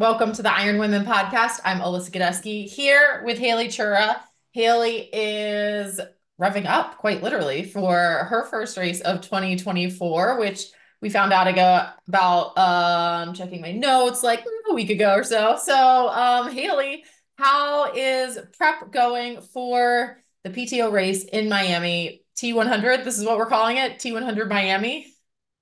[0.00, 1.60] Welcome to the Iron Women podcast.
[1.62, 4.16] I'm Alyssa Godesky here with Haley Chura.
[4.52, 6.00] Haley is
[6.40, 10.68] revving up quite literally for her first race of 2024, which
[11.02, 15.58] we found out ago about um checking my notes like a week ago or so.
[15.62, 17.04] So um Haley,
[17.36, 22.24] how is prep going for the PTO race in Miami?
[22.38, 25.12] T100, this is what we're calling it, T100 Miami.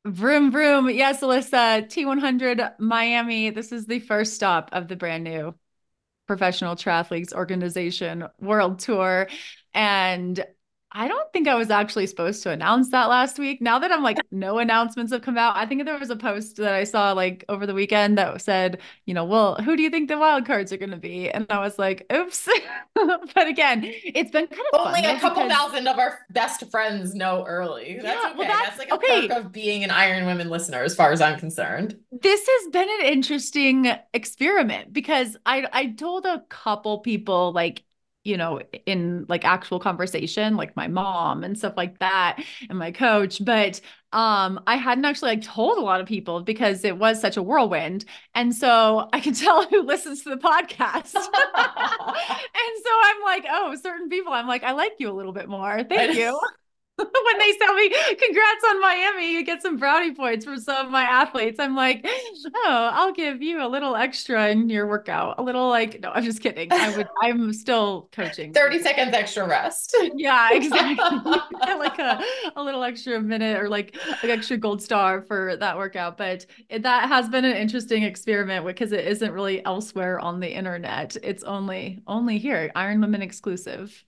[0.09, 0.89] Vroom, vroom.
[0.89, 3.51] Yes, Alyssa, T100 Miami.
[3.51, 5.55] This is the first stop of the brand new
[6.27, 9.29] Professional Triathletes Organization World Tour.
[9.75, 10.43] And
[10.93, 13.61] I don't think I was actually supposed to announce that last week.
[13.61, 15.57] Now that I'm like, no announcements have come out.
[15.57, 18.81] I think there was a post that I saw like over the weekend that said,
[19.05, 21.31] you know, well, who do you think the wild cards are going to be?
[21.31, 22.49] And I was like, oops.
[22.95, 25.59] but again, it's been kind of only a couple because...
[25.59, 27.99] thousand of our best friends know early.
[28.03, 28.39] That's yeah, okay.
[28.39, 29.29] Well, that's, that's like a okay.
[29.29, 31.99] perk of being an Iron Women listener, as far as I'm concerned.
[32.13, 37.83] This has been an interesting experiment because I I told a couple people like
[38.25, 42.93] you know, in like actual conversation, like my mom and stuff like that, and my
[42.93, 43.43] coach.
[43.45, 43.81] But
[44.13, 47.43] um, I hadn't actually like told a lot of people because it was such a
[47.43, 48.05] whirlwind.
[48.35, 51.15] And so I can tell who listens to the podcast.
[51.15, 55.49] and so I'm like, oh, certain people, I'm like, I like you a little bit
[55.49, 55.85] more.
[55.85, 56.39] Thank you.
[57.29, 60.93] when they tell me congrats on Miami, you get some brownie points from some of
[60.93, 61.61] my athletes.
[61.61, 65.37] I'm like, oh, I'll give you a little extra in your workout.
[65.39, 66.73] A little like, no, I'm just kidding.
[66.73, 68.53] I would I'm still coaching.
[68.53, 69.97] 30 seconds extra rest.
[70.17, 70.97] Yeah, exactly.
[71.63, 72.21] like a,
[72.57, 76.17] a little extra minute or like an extra gold star for that workout.
[76.17, 80.53] But it, that has been an interesting experiment because it isn't really elsewhere on the
[80.53, 81.17] internet.
[81.23, 84.05] It's only only here, Iron Women exclusive.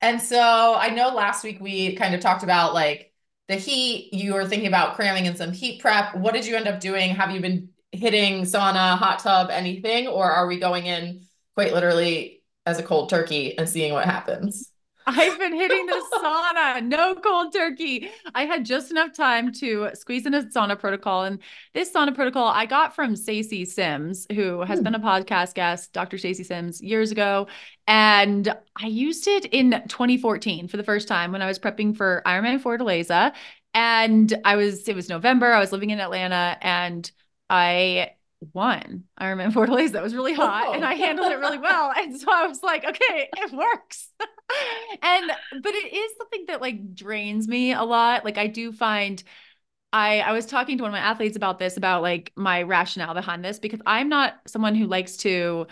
[0.00, 3.12] And so I know last week we kind of talked about like
[3.48, 6.14] the heat, you were thinking about cramming in some heat prep.
[6.16, 7.10] What did you end up doing?
[7.14, 10.06] Have you been hitting sauna, hot tub, anything?
[10.06, 14.69] Or are we going in quite literally as a cold turkey and seeing what happens?
[15.10, 18.10] I've been hitting the sauna, no cold turkey.
[18.34, 21.24] I had just enough time to squeeze in a sauna protocol.
[21.24, 21.40] And
[21.74, 24.84] this sauna protocol I got from Stacy Sims, who has hmm.
[24.84, 26.16] been a podcast guest, Dr.
[26.16, 27.48] Stacy Sims, years ago.
[27.88, 32.22] And I used it in 2014 for the first time when I was prepping for
[32.24, 33.32] Ironman Fortaleza.
[33.74, 35.52] And I was, it was November.
[35.52, 37.10] I was living in Atlanta and
[37.48, 38.12] I
[38.52, 39.92] won Ironman Fortaleza.
[39.92, 40.72] That was really hot oh.
[40.72, 41.92] and I handled it really well.
[41.96, 44.08] And so I was like, okay, it works.
[45.02, 45.30] and
[45.62, 48.24] but it is something that like drains me a lot.
[48.24, 49.22] Like I do find
[49.92, 53.14] I I was talking to one of my athletes about this about like my rationale
[53.14, 55.66] behind this because I'm not someone who likes to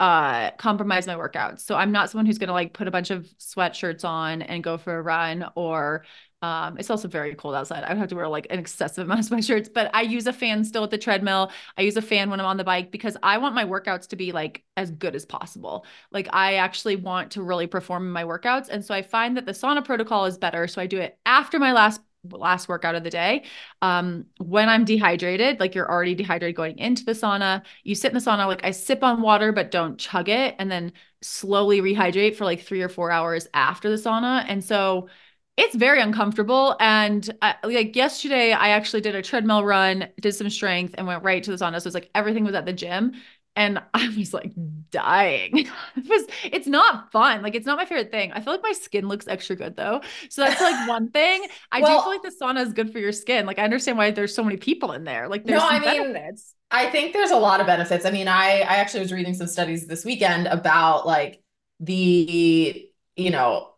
[0.00, 1.60] uh compromise my workouts.
[1.60, 4.62] So I'm not someone who's going to like put a bunch of sweatshirts on and
[4.62, 6.04] go for a run or
[6.42, 7.84] um, it's also very cold outside.
[7.84, 10.32] I would have to wear like an excessive amount of sweatshirts, but I use a
[10.32, 11.52] fan still at the treadmill.
[11.78, 14.16] I use a fan when I'm on the bike because I want my workouts to
[14.16, 15.86] be like as good as possible.
[16.10, 18.68] Like I actually want to really perform in my workouts.
[18.68, 20.66] And so I find that the sauna protocol is better.
[20.66, 23.42] So I do it after my last last workout of the day.
[23.80, 28.14] Um, when I'm dehydrated, like you're already dehydrated going into the sauna, you sit in
[28.14, 32.36] the sauna, like I sip on water, but don't chug it, and then slowly rehydrate
[32.36, 34.44] for like three or four hours after the sauna.
[34.46, 35.08] And so
[35.56, 36.76] it's very uncomfortable.
[36.80, 41.22] And uh, like yesterday, I actually did a treadmill run, did some strength, and went
[41.22, 41.80] right to the sauna.
[41.80, 43.12] So it's like everything was at the gym.
[43.54, 44.52] And I was like
[44.90, 45.58] dying.
[45.96, 47.42] it was, it's not fun.
[47.42, 48.32] Like, it's not my favorite thing.
[48.32, 50.00] I feel like my skin looks extra good though.
[50.30, 51.46] So that's like one thing.
[51.70, 53.44] I well, do feel like the sauna is good for your skin.
[53.44, 55.28] Like, I understand why there's so many people in there.
[55.28, 56.54] Like, there's no, I mean, benefits.
[56.70, 58.06] I think there's a lot of benefits.
[58.06, 61.42] I mean, I, I actually was reading some studies this weekend about like
[61.78, 63.71] the, you know,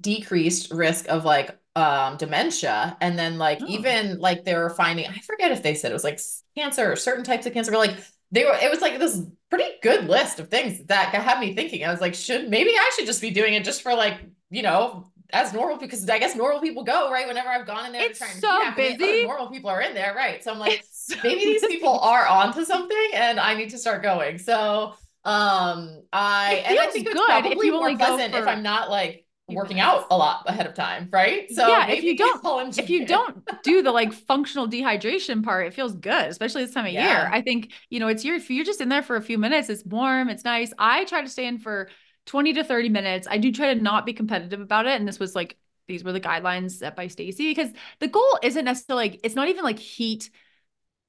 [0.00, 2.96] decreased risk of like um dementia.
[3.00, 3.66] And then like oh.
[3.68, 6.20] even like they were finding i forget if they said it was like
[6.56, 7.96] cancer or certain types of cancer but like
[8.30, 11.84] they were it was like this pretty good list of things that had me thinking.
[11.84, 14.20] I was like should maybe i should just be doing it just for like
[14.50, 17.92] you know as normal because i guess normal people go right whenever i've gone in
[17.92, 19.24] there it's to try and so busy.
[19.24, 20.42] normal people are in there right.
[20.42, 20.84] So i'm like
[21.22, 24.38] maybe these people are onto something and i need to start going.
[24.38, 24.94] So
[25.24, 28.40] um i and i think it's good probably if you more pleasant for...
[28.40, 31.50] if i'm not like working out a lot ahead of time, right?
[31.50, 35.74] So Yeah, if you don't- if you don't do the like functional dehydration part, it
[35.74, 37.06] feels good, especially this time of Yeah.
[37.06, 37.30] year.
[37.32, 39.68] I think, you know, it's your if you're just in there for a few minutes,
[39.68, 40.72] it's warm, it's nice.
[40.78, 41.90] I try to stay in for
[42.26, 43.26] 20 to 30 minutes.
[43.30, 44.98] I do try to not be competitive about it.
[44.98, 47.70] And this was like these were the guidelines set by Stacy because
[48.00, 50.30] the goal isn't necessarily like it's not even like heat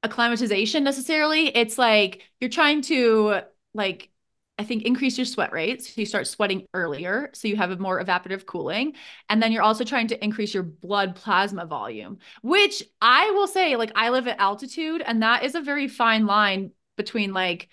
[0.04, 1.48] acclimatization necessarily.
[1.48, 3.42] It's like you're trying to
[3.74, 4.10] like
[4.58, 5.84] I think increase your sweat rate.
[5.84, 7.30] So you start sweating earlier.
[7.34, 8.94] So you have a more evaporative cooling.
[9.30, 13.76] And then you're also trying to increase your blood plasma volume, which I will say,
[13.76, 17.68] like, I live at altitude, and that is a very fine line between like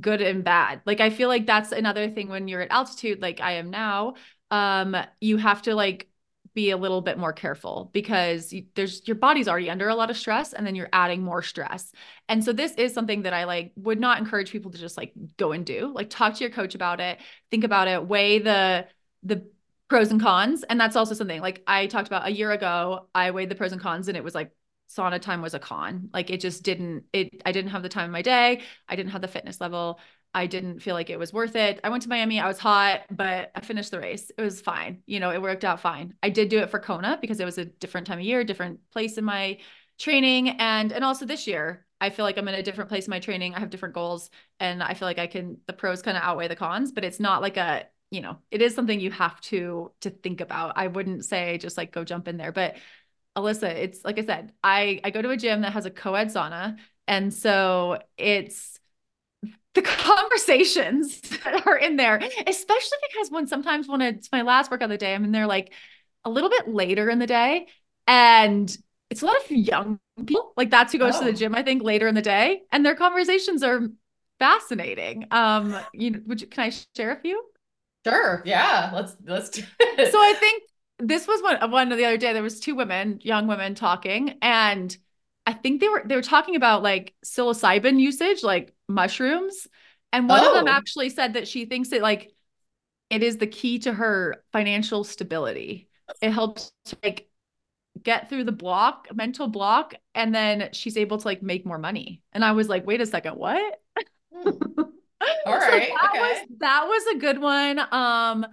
[0.00, 0.80] good and bad.
[0.86, 4.14] Like, I feel like that's another thing when you're at altitude, like I am now,
[4.50, 6.08] um, you have to like
[6.54, 10.10] be a little bit more careful because you, there's your body's already under a lot
[10.10, 11.92] of stress and then you're adding more stress.
[12.28, 15.12] And so this is something that I like would not encourage people to just like
[15.36, 15.92] go and do.
[15.92, 17.18] Like talk to your coach about it,
[17.50, 18.86] think about it, weigh the
[19.24, 19.46] the
[19.88, 20.62] pros and cons.
[20.62, 23.72] And that's also something like I talked about a year ago, I weighed the pros
[23.72, 24.52] and cons and it was like
[24.88, 26.08] sauna time was a con.
[26.12, 28.62] Like it just didn't it I didn't have the time in my day.
[28.88, 29.98] I didn't have the fitness level.
[30.34, 31.80] I didn't feel like it was worth it.
[31.84, 32.40] I went to Miami.
[32.40, 34.30] I was hot, but I finished the race.
[34.36, 35.02] It was fine.
[35.06, 36.14] You know, it worked out fine.
[36.22, 38.80] I did do it for Kona because it was a different time of year, different
[38.90, 39.58] place in my
[39.96, 43.10] training and and also this year I feel like I'm in a different place in
[43.10, 43.54] my training.
[43.54, 44.28] I have different goals
[44.60, 47.20] and I feel like I can the pros kind of outweigh the cons, but it's
[47.20, 50.74] not like a, you know, it is something you have to to think about.
[50.76, 52.76] I wouldn't say just like go jump in there, but
[53.36, 56.28] Alyssa, it's like I said, I I go to a gym that has a co-ed
[56.28, 56.76] sauna
[57.08, 58.78] and so it's
[59.74, 64.84] the conversations that are in there, especially because when sometimes when it's my last workout
[64.84, 65.72] of the day, I'm in there like
[66.24, 67.66] a little bit later in the day
[68.06, 68.76] and
[69.10, 70.52] it's a lot of young people.
[70.56, 71.26] Like that's who goes to Oh.
[71.26, 72.62] the gym, I think, later in the day.
[72.72, 73.88] And their conversations are
[74.38, 75.26] fascinating.
[75.30, 77.44] Um, you know, would you, can I share a few?
[78.06, 78.42] Sure.
[78.44, 78.90] Yeah.
[78.94, 80.12] Let's let's do it.
[80.12, 80.62] so I think
[80.98, 82.32] this was one one the other day.
[82.32, 84.96] There was two women, young women, talking, and
[85.46, 89.66] I think they were they were talking about like psilocybin usage, like mushrooms.
[90.12, 90.68] And one of them Oh.
[90.68, 92.32] actually said that she thinks it like
[93.10, 95.88] it is the key to her financial stability.
[96.20, 96.72] It helps
[97.02, 97.28] like
[98.02, 102.22] get through the block, mental block, and then she's able to like make more money.
[102.32, 103.80] And I was like, wait a second, what?
[104.32, 104.50] Hmm.
[105.46, 106.44] All So right, that okay.
[106.48, 107.78] was that was a good one.
[107.78, 108.46] Um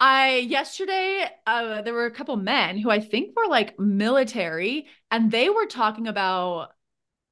[0.00, 5.30] I yesterday uh there were a couple men who I think were like military and
[5.30, 6.72] they were talking about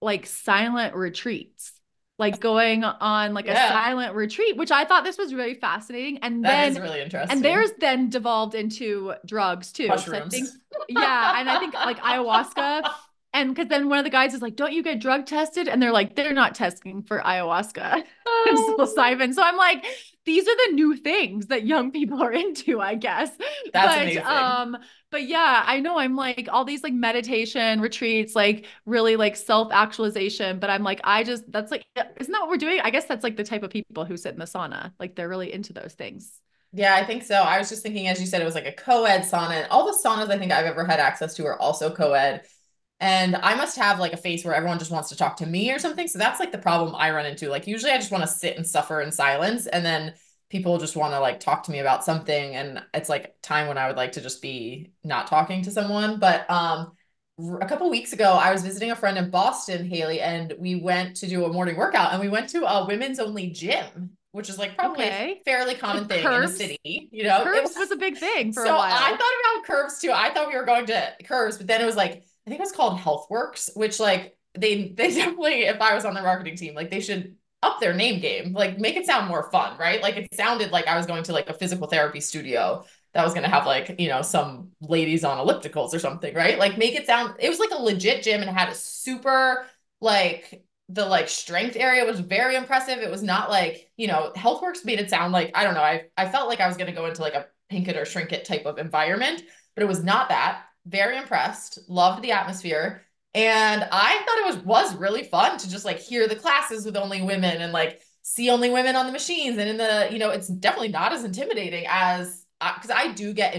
[0.02, 1.72] like silent retreats.
[2.18, 3.66] Like going on like Yeah.
[3.66, 6.18] a silent retreat, which I thought this was really fascinating.
[6.18, 7.30] And That then really interesting.
[7.30, 9.86] and theirs then devolved into drugs too.
[9.86, 10.32] mushrooms.
[10.34, 10.48] think
[10.88, 12.90] yeah, and I think like ayahuasca.
[13.34, 15.80] And because then one of the guys is like, "Don't you get drug tested?" And
[15.82, 18.46] they're like, "They're not testing for ayahuasca oh.
[18.48, 19.84] and psilocybin." So I'm like,
[20.24, 23.30] these are the new things that young people are into, I guess.
[23.72, 24.22] That's but amazing.
[24.24, 24.76] um,
[25.10, 29.72] but yeah, I know I'm like all these like meditation retreats, like really like self
[29.72, 30.58] actualization.
[30.58, 32.80] But I'm like, I just that's like, isn't that what we're doing?
[32.80, 35.28] I guess that's like the type of people who sit in the sauna, like they're
[35.28, 36.40] really into those things.
[36.72, 37.34] Yeah, I think so.
[37.34, 39.52] I was just thinking, as you said, it was like a co-ed sauna.
[39.52, 42.42] And all the saunas I think I've ever had access to are also co-ed.
[43.00, 45.70] And I must have like a face where everyone just wants to talk to me
[45.72, 46.08] or something.
[46.08, 47.48] So that's like the problem I run into.
[47.48, 49.66] Like usually I just want to sit and suffer in silence.
[49.66, 50.14] And then
[50.50, 52.56] people just want to like talk to me about something.
[52.56, 56.18] And it's like time when I would like to just be not talking to someone.
[56.18, 56.92] But um
[57.60, 61.16] a couple weeks ago, I was visiting a friend in Boston, Haley, and we went
[61.18, 64.58] to do a morning workout and we went to a women's only gym, which is
[64.58, 65.40] like probably Okay.
[65.40, 66.78] a fairly common Like thing in the city.
[66.84, 68.92] You know, It Curves was a big thing for so a while.
[68.92, 70.10] I thought about curves too.
[70.12, 72.64] I thought we were going to curves, but then it was like I think it
[72.64, 76.74] was called HealthWorks, which like they they definitely if I was on the marketing team,
[76.74, 80.00] like they should up their name game, like make it sound more fun, right?
[80.00, 83.34] Like it sounded like I was going to like a physical therapy studio that was
[83.34, 86.58] going to have like, you know, some ladies on ellipticals or something, right?
[86.58, 89.66] Like make it sound it was like a legit gym and had a super
[90.00, 93.00] like the like strength area was very impressive.
[93.00, 96.04] It was not like, you know, HealthWorks made it sound like, I don't know, I
[96.16, 98.32] I felt like I was going to go into like a pink it or shrink
[98.32, 99.42] it type of environment,
[99.74, 100.62] but it was not that.
[100.88, 103.02] Very impressed, loved the atmosphere.
[103.34, 106.96] And I thought it was was really fun to just like hear the classes with
[106.96, 110.30] only women and like see only women on the machines and in the, you know,
[110.30, 113.54] it's definitely not as intimidating as because I do get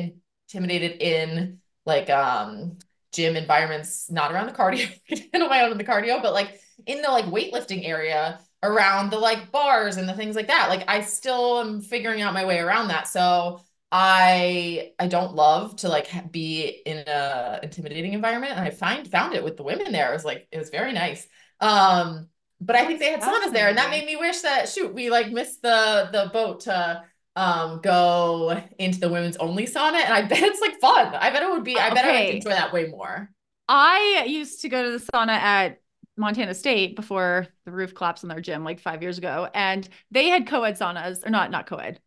[0.52, 2.78] intimidated in like um
[3.14, 6.60] gym environments, not around the cardio, I handle my own in the cardio, but like
[6.86, 10.70] in the like weightlifting area around the like bars and the things like that.
[10.70, 13.08] Like I still am figuring out my way around that.
[13.08, 19.08] So I I don't love to like be in a intimidating environment and I find
[19.10, 20.10] found it with the women there.
[20.10, 21.28] It was like it was very nice.
[21.60, 22.30] Um
[22.62, 25.10] but I think they had saunas there and that made me wish that shoot we
[25.10, 27.04] like missed the the boat to
[27.36, 31.16] um go into the women's only sauna and I bet it's like fun.
[31.16, 33.32] I bet it would be I bet I would enjoy that way more.
[33.68, 35.82] I used to go to the sauna at
[36.18, 39.50] Montana State before the roof collapsed on their gym like five years ago.
[39.54, 42.00] And they had co-ed saunas, or not, not co-ed,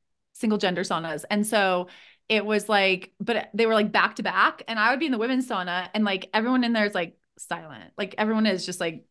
[0.43, 1.25] single gender saunas.
[1.31, 1.89] And so
[2.29, 4.63] it was like, but they were like back to back.
[4.69, 7.17] And I would be in the women's sauna and like everyone in there is like
[7.39, 7.93] silent.
[7.97, 9.07] Like everyone is just like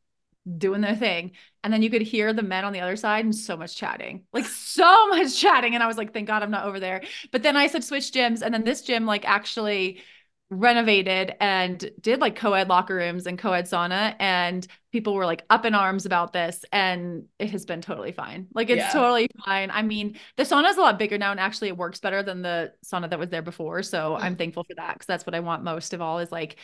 [0.58, 1.32] doing their thing.
[1.64, 4.24] And then you could hear the men on the other side and so much chatting,
[4.34, 5.74] like so much chatting.
[5.74, 7.02] And I was like, thank God I'm not over there.
[7.32, 8.42] But then I said switch gyms.
[8.42, 10.02] And then this gym like actually
[10.51, 15.63] renovated and did like co-ed locker rooms and co-ed sauna and people were like up
[15.63, 18.91] in arms about this and it has been totally fine like it's Yeah.
[18.91, 22.01] totally fine i mean the sauna is a lot bigger now and actually it works
[22.01, 24.24] better than the sauna that was there before so hmm.
[24.24, 26.58] i'm thankful for that because that's what i want most of all is like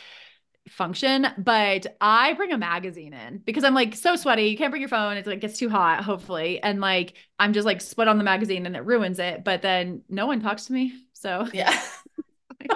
[0.68, 4.82] function but i bring a magazine in because i'm like so sweaty you can't bring
[4.82, 8.18] your phone it's like gets too hot hopefully and like i'm just like sweat on
[8.18, 11.74] the magazine and it ruins it but then no one talks to me so Yeah.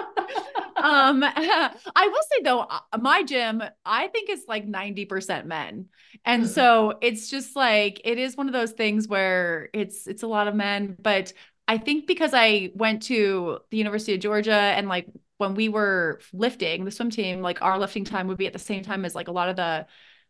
[0.75, 1.71] um i
[2.07, 5.87] will say though uh, my gym i think is like 90% men
[6.25, 6.47] and Hmm.
[6.47, 10.47] so it's just like it is one of those things where it's it's a lot
[10.47, 11.33] of men but
[11.67, 16.19] i think because i went to the university of georgia and like when we were
[16.31, 19.15] lifting the swim team like our lifting time would be at the same time as
[19.15, 19.85] like a lot of the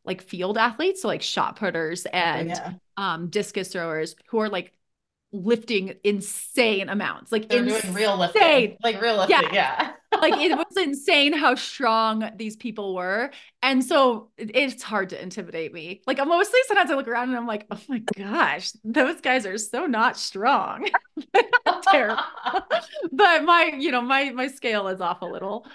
[0.06, 2.74] like field athletes so like shot putters and yeah.
[2.98, 4.74] um discus throwers who are like
[5.34, 8.78] lifting insane amounts like They're doing real lifting.
[8.84, 9.92] Like real lifting, Yeah.
[10.14, 10.20] yeah.
[10.22, 13.32] like it was insane how strong these people were
[13.64, 17.48] and so it's hard to intimidate me like mostly sometimes i look around and i'm
[17.48, 20.88] like oh my gosh those guys are so not strong
[21.92, 22.22] terrible.
[23.12, 25.66] but my you know my my scale is off a little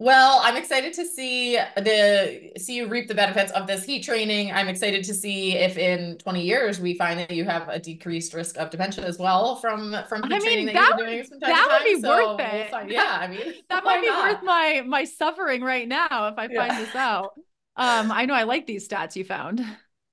[0.00, 4.52] Well, I'm excited to see the see you reap the benefits of this heat training.
[4.52, 8.32] I'm excited to see if in 20 years we find that you have a decreased
[8.32, 11.24] risk of dementia as well from from heat I mean, training that, that you're doing
[11.24, 12.70] from time that to would be So worth we'll it.
[12.70, 14.34] find- yeah, I mean, that might be not?
[14.34, 16.68] worth my my suffering right now if i Yeah.
[16.68, 17.32] find this out
[17.76, 19.60] um i know i like these stats you found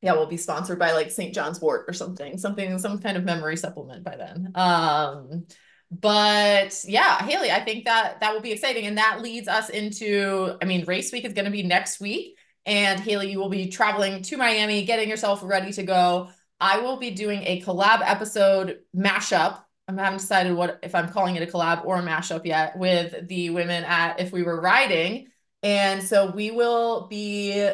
[0.02, 1.34] Yeah, we'll be sponsored by like St.
[1.34, 4.52] John's Wort or something, something, some kind of memory supplement by then.
[4.54, 5.48] Um,
[5.92, 10.58] but yeah, Haley, I think that that will be exciting, and that leads us into,
[10.62, 13.70] I mean, race week is going to be next week, and Haley, you will be
[13.70, 16.30] traveling to Miami, getting yourself ready to go.
[16.60, 19.62] I will be doing a collab episode mashup.
[19.88, 23.28] I haven't decided what if I'm calling it a collab or a mashup yet with
[23.28, 25.28] the women at If We Were Riding.
[25.62, 27.70] And so we will be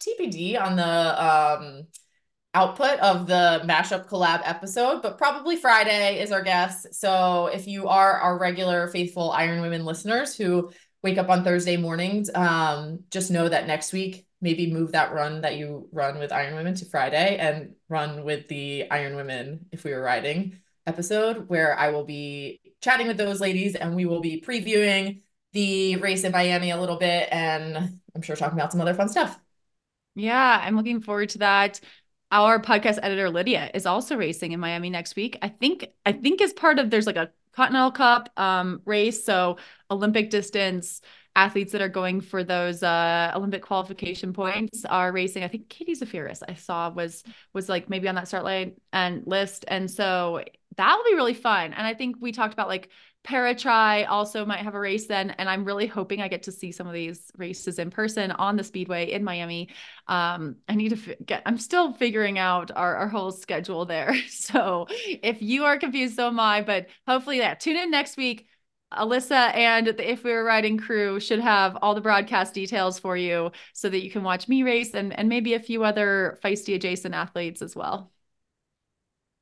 [0.00, 1.86] TBD on the um
[2.54, 6.86] output of the mashup collab episode, but probably Friday is our guess.
[6.92, 10.70] So if you are our regular faithful Iron Women listeners who
[11.02, 15.40] wake up on Thursday mornings, um, just know that next week maybe move that run
[15.42, 19.84] that you run with Iron Women to Friday and run with the Iron Women if
[19.84, 24.20] we were riding episode where I will be chatting with those ladies and we will
[24.20, 25.20] be previewing
[25.52, 29.08] the race in Miami a little bit and I'm sure talking about some other fun
[29.08, 29.38] stuff.
[30.14, 31.80] Yeah, I'm looking forward to that.
[32.32, 35.38] Our podcast editor Lydia is also racing in Miami next week.
[35.42, 39.58] I think I think as part of there's like a Continental Cup um race, so
[39.90, 41.02] Olympic distance
[41.36, 45.44] athletes that are going for those uh Olympic qualification points are racing.
[45.44, 47.22] I think Katie Zaferes I saw was
[47.52, 49.66] was like maybe on that start line and list.
[49.68, 50.42] And so
[50.78, 51.74] that will be really fun.
[51.74, 52.88] And I think we talked about like
[53.24, 55.30] Paratri also might have a race then.
[55.30, 58.56] And I'm really hoping I get to see some of these races in person on
[58.56, 59.68] the Speedway in Miami.
[60.08, 64.14] Um, I need to fi- get, I'm still figuring out our, our whole schedule there.
[64.28, 68.46] So if you are confused, so am I, but hopefully that tune in next week.
[68.92, 73.16] Alyssa and the If We Were Riding crew should have all the broadcast details for
[73.16, 76.74] you so that you can watch me race and, and maybe a few other feisty
[76.74, 78.12] adjacent athletes as well.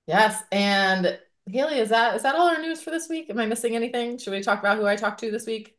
[0.06, 1.18] Yes, and
[1.52, 3.28] Haley, is that is that all our news for this week?
[3.30, 4.18] Am I missing anything?
[4.18, 5.76] Should we talk about who I talked to this week?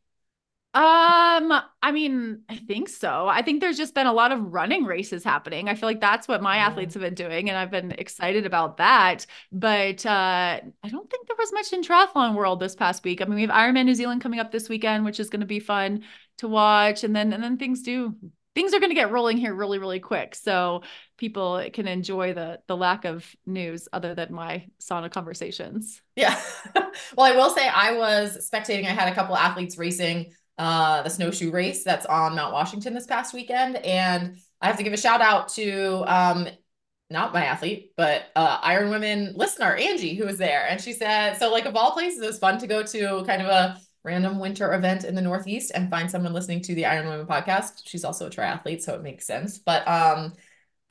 [0.74, 1.52] Um,
[1.84, 3.28] I mean, I think so.
[3.28, 5.68] I think there's just been a lot of running races happening.
[5.68, 6.62] I feel like that's what my Yeah.
[6.68, 9.26] athletes have been doing, and I've been excited about that.
[9.52, 13.22] But uh, I don't think there was much in triathlon world this past week.
[13.22, 15.46] I mean, we have Ironman New Zealand coming up this weekend, which is going to
[15.46, 16.06] be fun
[16.38, 18.16] to watch, and then and then things do
[18.56, 20.84] things are going to get rolling here really really quick, so
[21.22, 26.02] people can enjoy the the lack of news other than my sauna conversations.
[26.16, 26.38] Yeah.
[27.16, 28.86] Well, I will say I was spectating.
[28.86, 33.06] I had a couple athletes racing uh the snowshoe race that's on Mount Washington this
[33.06, 36.50] past weekend, and I have to give a shout out to um
[37.10, 41.36] not my athlete, but uh Iron Women listener Angie who was there, and she said
[41.36, 44.40] so like of all places it was fun to go to kind of a random
[44.40, 47.84] winter event in the Northeast and find someone listening to the Iron Women podcast.
[47.86, 49.60] She's also a triathlete, so it makes sense.
[49.60, 50.34] But um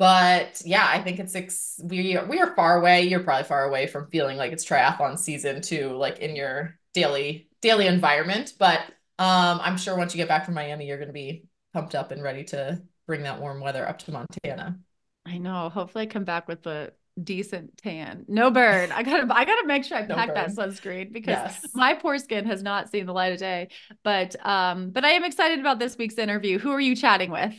[0.00, 3.02] But yeah, I think it's ex- we are, we are far away.
[3.02, 7.50] You're probably far away from feeling like it's triathlon season too, like in your daily
[7.60, 8.54] daily environment.
[8.58, 8.80] But
[9.18, 12.12] um, I'm sure once you get back from Miami, you're going to be pumped up
[12.12, 14.78] and ready to bring that warm weather up to Montana.
[15.26, 15.68] I know.
[15.68, 16.92] Hopefully, I come back with a
[17.22, 18.24] decent tan.
[18.26, 18.92] No burn.
[18.92, 19.28] I gotta.
[19.30, 21.66] I gotta make sure I No pack that sunscreen because Yes.
[21.74, 23.68] my poor skin has not seen the light of day.
[24.02, 26.58] But um, but I am excited about this week's interview.
[26.58, 27.52] Who are you chatting with?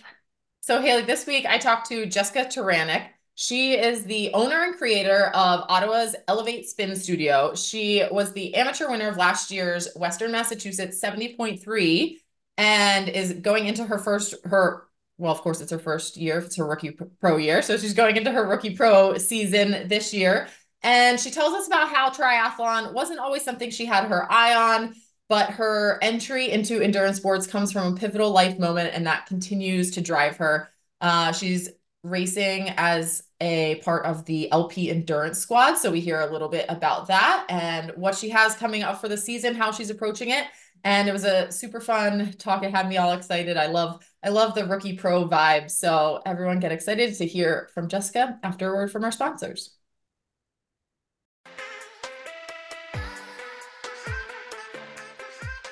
[0.64, 3.08] So, Haley, this week I talked to Jessica Turanec.
[3.34, 7.56] She is the owner and creator of Ottawa's Elevate Spin Studio.
[7.56, 12.18] She was the amateur winner of last year's Western Massachusetts 70.3
[12.60, 14.84] and is going into her first, her,
[15.18, 16.38] well, of course, it's her first year.
[16.38, 17.64] It's her rookie pro year.
[17.64, 20.48] So she's going into her rookie pro season this year.
[20.84, 24.94] And she tells us about how triathlon wasn't always something she had her eye on
[25.32, 29.92] but her entry into endurance sports comes from a pivotal life moment and that continues
[29.92, 30.70] to drive her.
[31.00, 31.70] Uh, she's
[32.04, 36.66] racing as a part of the lp endurance squad so we hear a little bit
[36.68, 40.48] about that and what she has coming up for the season how she's approaching it.
[40.84, 42.64] And it was a super fun talk.
[42.64, 43.56] It had me all excited.
[43.56, 45.72] I love i love the rookie pro vibe.
[45.72, 49.78] So everyone get excited to hear from jessica after a word from our sponsors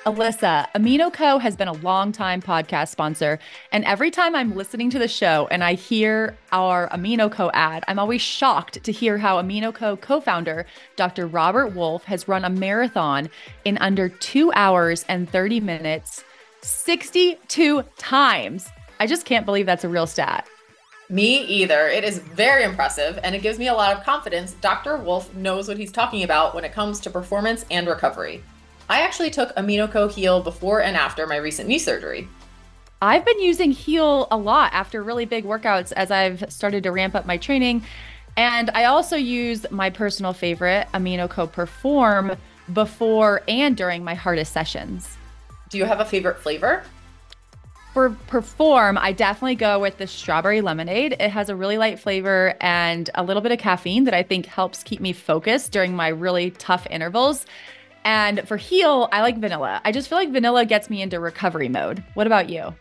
[0.06, 3.38] Alyssa, Amino Co has been a long-time podcast sponsor,
[3.70, 7.84] and every time I'm listening to the show and I hear our Amino Co ad,
[7.86, 10.64] I'm always shocked to hear how Amino Co co-founder
[10.96, 11.26] Dr.
[11.26, 13.28] Robert Wolf has run a marathon
[13.66, 16.24] in under 2 hours and 30 minutes
[16.62, 18.70] 62 times.
[19.00, 20.46] I just can't believe that's a real stat.
[21.10, 21.88] Me either.
[21.88, 24.96] It is very impressive and it gives me a lot of confidence Dr.
[24.96, 28.42] Wolf knows what he's talking about when it comes to performance and recovery.
[28.90, 32.26] I actually took AminoCo Heal before and after my recent knee surgery.
[33.00, 37.14] I've been using Heal a lot after really big workouts as I've started to ramp
[37.14, 37.84] up my training.
[38.36, 42.32] And I also use my personal favorite, Amino Co Perform,
[42.72, 45.16] before and during my hardest sessions.
[45.68, 46.82] Do you have a favorite flavor?
[47.94, 51.12] For Perform, I definitely go with the strawberry lemonade.
[51.20, 54.46] It has a really light flavor and a little bit of caffeine that I think
[54.46, 57.46] helps keep me focused during my really tough intervals.
[58.04, 59.80] And for Heal, I like vanilla.
[59.84, 62.02] I just feel like vanilla gets me into recovery mode.
[62.14, 62.74] What about you?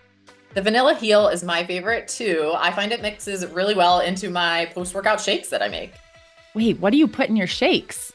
[0.55, 2.53] The vanilla heal is my favorite too.
[2.57, 5.93] I find it mixes really well into my post workout shakes that I make.
[6.55, 8.11] Wait, what do you put in your shakes?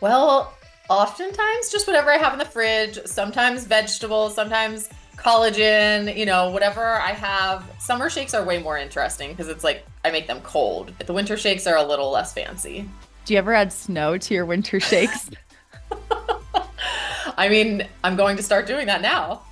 [0.00, 0.54] Well,
[0.88, 6.80] oftentimes just whatever I have in the fridge, sometimes vegetables, sometimes collagen, you know, whatever
[6.80, 7.68] I have.
[7.80, 10.92] Summer shakes are way more interesting because it's like I make them cold.
[10.96, 12.88] But the winter shakes are a little less fancy.
[13.24, 15.28] Do you ever add snow to your winter shakes?
[17.36, 19.42] I mean, I'm going to start doing that now.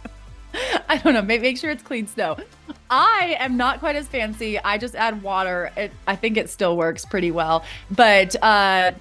[0.89, 1.23] I don't know.
[1.23, 2.37] Make, make sure it's clean snow.
[2.91, 4.59] I am not quite as fancy.
[4.59, 5.73] I just add water.
[5.77, 7.65] It, I think it still works pretty well.
[7.91, 8.93] But uh,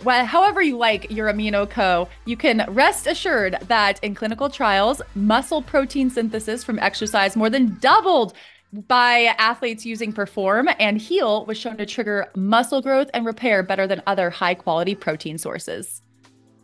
[0.00, 5.62] however you like your amino co, you can rest assured that in clinical trials, muscle
[5.62, 8.34] protein synthesis from exercise more than doubled
[8.88, 13.86] by athletes using Perform, and Heal was shown to trigger muscle growth and repair better
[13.86, 16.00] than other high quality protein sources.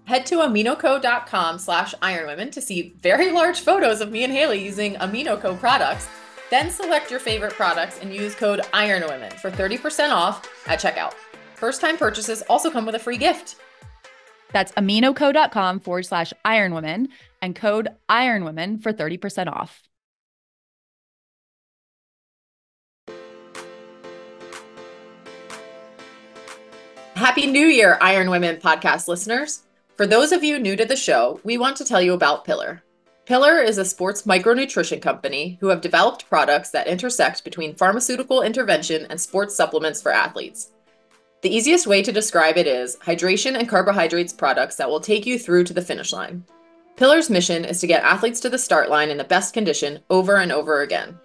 [0.09, 4.95] Head to aminoco.com slash ironwomen to see very large photos of me and Haley using
[4.95, 6.09] AminoCo products.
[6.49, 11.13] Then select your favorite products and use code IRONWOMEN for 30% off at checkout.
[11.57, 13.57] First time purchases also come with a free gift.
[14.51, 17.09] That's aminoco.com forward slash ironwomen
[17.43, 19.83] and code ironwomen for 30% off.
[27.15, 29.65] Happy New Year, Iron Women podcast listeners.
[29.99, 32.85] For those of you new to the show, we want to tell you about Pillar.
[33.27, 39.09] Pillar is a sports micronutrition company who have developed products that intersect between pharmaceutical intervention
[39.11, 40.71] and sports supplements for athletes.
[41.43, 45.37] The easiest way to describe it is hydration and carbohydrates products that will take you
[45.37, 46.45] through to the finish line.
[46.95, 50.37] Pillar's mission is to get athletes to the start line in the best condition over
[50.37, 51.19] and over again.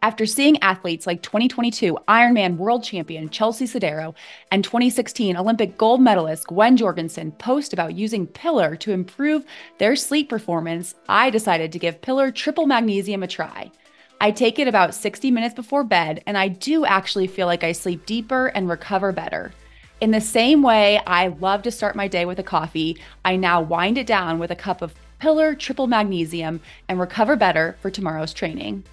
[0.00, 4.14] After seeing athletes like 2022 Ironman world champion Chelsea Sodaro
[4.52, 9.44] and 2016 Olympic gold medalist Gwen Jorgensen post about using Pillar to improve
[9.78, 13.72] their sleep performance, I decided to give Pillar triple magnesium a try.
[14.20, 17.72] I take it about 60 minutes before bed, and I do actually feel like I
[17.72, 19.52] sleep deeper and recover better.
[20.00, 23.60] In the same way I love to start my day with a coffee, I now
[23.60, 28.32] wind it down with a cup of Pillar triple magnesium and recover better for tomorrow's
[28.32, 28.84] training.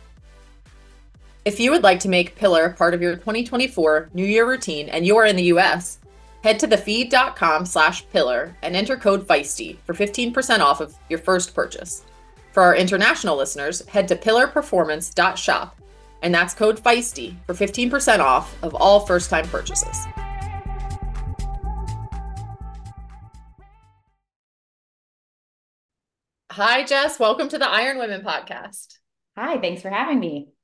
[1.45, 5.05] If you would like to make Pillar part of your 2024 New Year routine and
[5.05, 5.99] you're in the US,
[6.43, 11.53] head to thefeed.com slash pillar and enter code FEISTY for 15% off of your first
[11.53, 12.03] purchase.
[12.51, 15.79] For our international listeners, head to pillarperformance.shop
[16.23, 20.07] and that's code FEISTY for 15% off of all first time purchases.
[26.53, 27.19] Hi, Jess.
[27.19, 28.97] Welcome to the Iron Women podcast.
[29.37, 30.54] Hi, thanks for having me.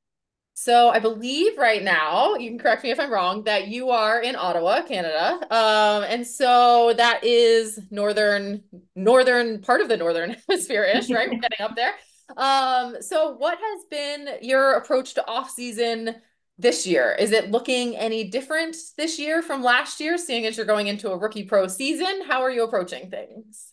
[0.53, 4.21] So I believe right now, you can correct me if I'm wrong, that you are
[4.21, 5.39] in Ottawa, Canada.
[5.49, 8.63] Um, and so that is northern,
[8.95, 11.29] northern part of the northern hemisphere-ish, right?
[11.31, 11.93] We're getting up there.
[12.37, 16.15] Um, so what has been your approach to off season
[16.59, 17.15] this year?
[17.17, 21.11] Is it looking any different this year from last year, seeing as you're going into
[21.11, 22.21] a rookie pro season?
[22.27, 23.70] How are you approaching things?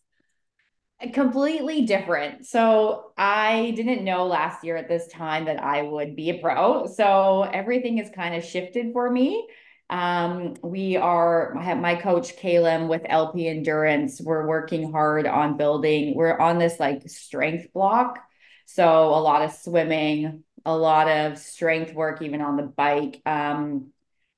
[1.12, 2.46] Completely different.
[2.46, 6.86] So I didn't know last year at this time that I would be a pro.
[6.86, 9.48] So everything has kind of shifted for me.
[9.90, 14.20] Um, we are my coach Kalem with LP Endurance.
[14.20, 16.14] We're working hard on building.
[16.14, 18.18] We're on this like strength block.
[18.66, 23.22] So a lot of swimming, a lot of strength work, even on the bike.
[23.24, 23.92] Um,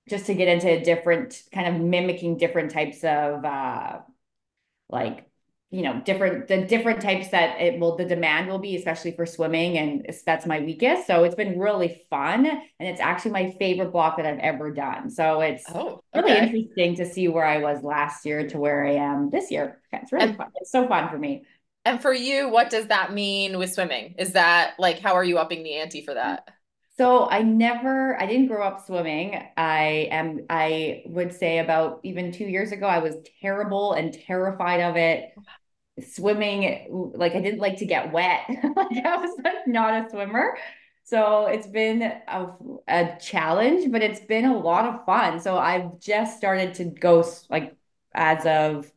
[0.08, 3.98] just to get into different kind of mimicking different types of uh,
[4.88, 5.29] like
[5.70, 9.24] you know different the different types that it will the demand will be especially for
[9.24, 11.06] swimming and that's my weakest.
[11.06, 15.10] So it's been really fun and it's actually my favorite block that i've ever done.
[15.10, 16.22] So it's oh, okay.
[16.22, 19.80] really interesting to see where i was last year to where i am this year.
[19.92, 20.48] It's really and, fun.
[20.56, 21.44] It's so fun for me.
[21.84, 24.16] And for you what does that mean with swimming?
[24.18, 26.48] Is that like how are you upping the ante for that?
[26.98, 29.42] So I never, I didn't grow up swimming.
[29.56, 34.80] I am, I would say about even two years ago, I was terrible and terrified
[34.80, 35.30] of it
[36.02, 38.40] swimming like I didn't like to get wet.
[38.48, 40.56] like I was like not a swimmer.
[41.04, 42.46] So it's been a,
[42.86, 45.40] a challenge, but it's been a lot of fun.
[45.40, 47.76] So I've just started to go like
[48.14, 48.90] as of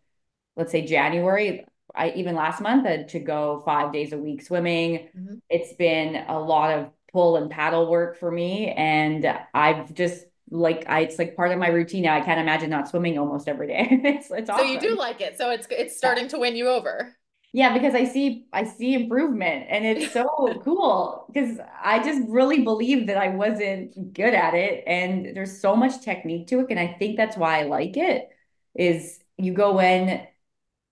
[0.56, 5.10] let's say January, I even last month had to go five days a week swimming.
[5.18, 5.36] Mm-hmm.
[5.50, 8.72] It's been a lot of pull and paddle work for me.
[8.72, 12.16] And I've just like I it's like part of my routine now.
[12.16, 13.88] I can't imagine not swimming almost every day.
[14.04, 14.66] it's it's awesome.
[14.66, 15.38] So you do like it.
[15.38, 16.30] So it's it's starting yeah.
[16.32, 17.16] to win you over.
[17.56, 20.26] Yeah, because I see I see improvement and it's so
[20.64, 25.76] cool because I just really believe that I wasn't good at it and there's so
[25.76, 28.30] much technique to it and I think that's why I like it
[28.74, 30.26] is you go in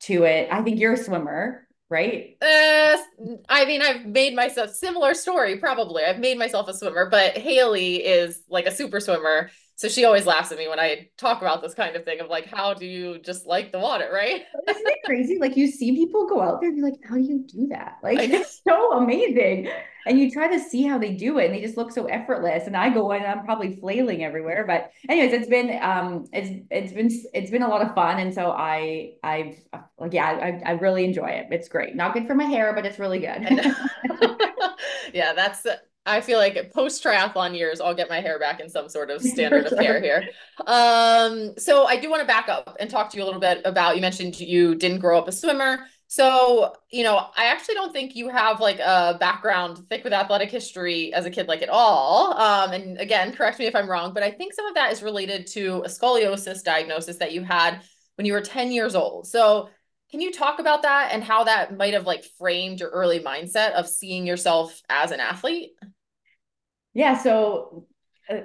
[0.01, 0.49] to it.
[0.51, 2.37] I think you're a swimmer right?
[2.41, 2.97] Uh,
[3.49, 6.03] I mean, I've made myself similar story probably.
[6.03, 9.51] I've made myself a swimmer, but Haley is like a super swimmer.
[9.81, 12.27] So she always laughs at me when I talk about this kind of thing of
[12.27, 14.43] like, how do you just like the water, right?
[14.67, 15.39] Isn't it crazy?
[15.39, 17.97] Like you see people go out there and you're like, how do you do that?
[18.03, 19.71] Like it's so amazing.
[20.05, 22.67] And you try to see how they do it and they just look so effortless.
[22.67, 24.65] And I go in and I'm probably flailing everywhere.
[24.67, 28.19] But anyways, it's been um it's it's been it's been a lot of fun.
[28.19, 29.55] And so I I've
[29.97, 31.47] like yeah, I I really enjoy it.
[31.49, 31.95] It's great.
[31.95, 33.47] Not good for my hair, but it's really good.
[35.15, 35.65] yeah, that's
[36.05, 39.21] I feel like post triathlon years, I'll get my hair back in some sort of
[39.21, 39.77] standard sure.
[39.77, 40.27] of care here.
[40.65, 43.61] Um, so I do want to back up and talk to you a little bit
[43.65, 43.95] about.
[43.95, 48.15] You mentioned you didn't grow up a swimmer, so you know I actually don't think
[48.15, 52.33] you have like a background thick with athletic history as a kid, like at all.
[52.33, 55.03] Um, and again, correct me if I'm wrong, but I think some of that is
[55.03, 57.81] related to a scoliosis diagnosis that you had
[58.15, 59.27] when you were 10 years old.
[59.27, 59.69] So
[60.11, 63.71] can you talk about that and how that might have like framed your early mindset
[63.71, 65.71] of seeing yourself as an athlete?
[66.93, 67.17] Yeah.
[67.17, 67.87] So
[68.29, 68.41] uh,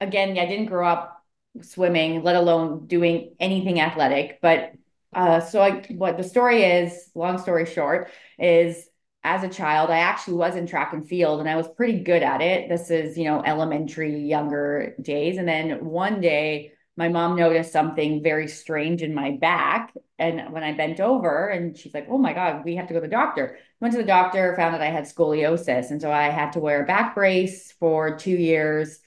[0.00, 1.22] again, I didn't grow up
[1.62, 4.40] swimming, let alone doing anything athletic.
[4.40, 4.72] But
[5.12, 8.88] uh, so I, what the story is, long story short, is
[9.22, 12.22] as a child, I actually was in track and field and I was pretty good
[12.22, 12.70] at it.
[12.70, 15.36] This is, you know, elementary, younger days.
[15.36, 19.94] And then one day, my mom noticed something very strange in my back.
[20.18, 23.00] And when I bent over, and she's like, Oh my God, we have to go
[23.00, 23.56] to the doctor.
[23.80, 25.90] Went to the doctor, found that I had scoliosis.
[25.90, 28.98] And so I had to wear a back brace for two years.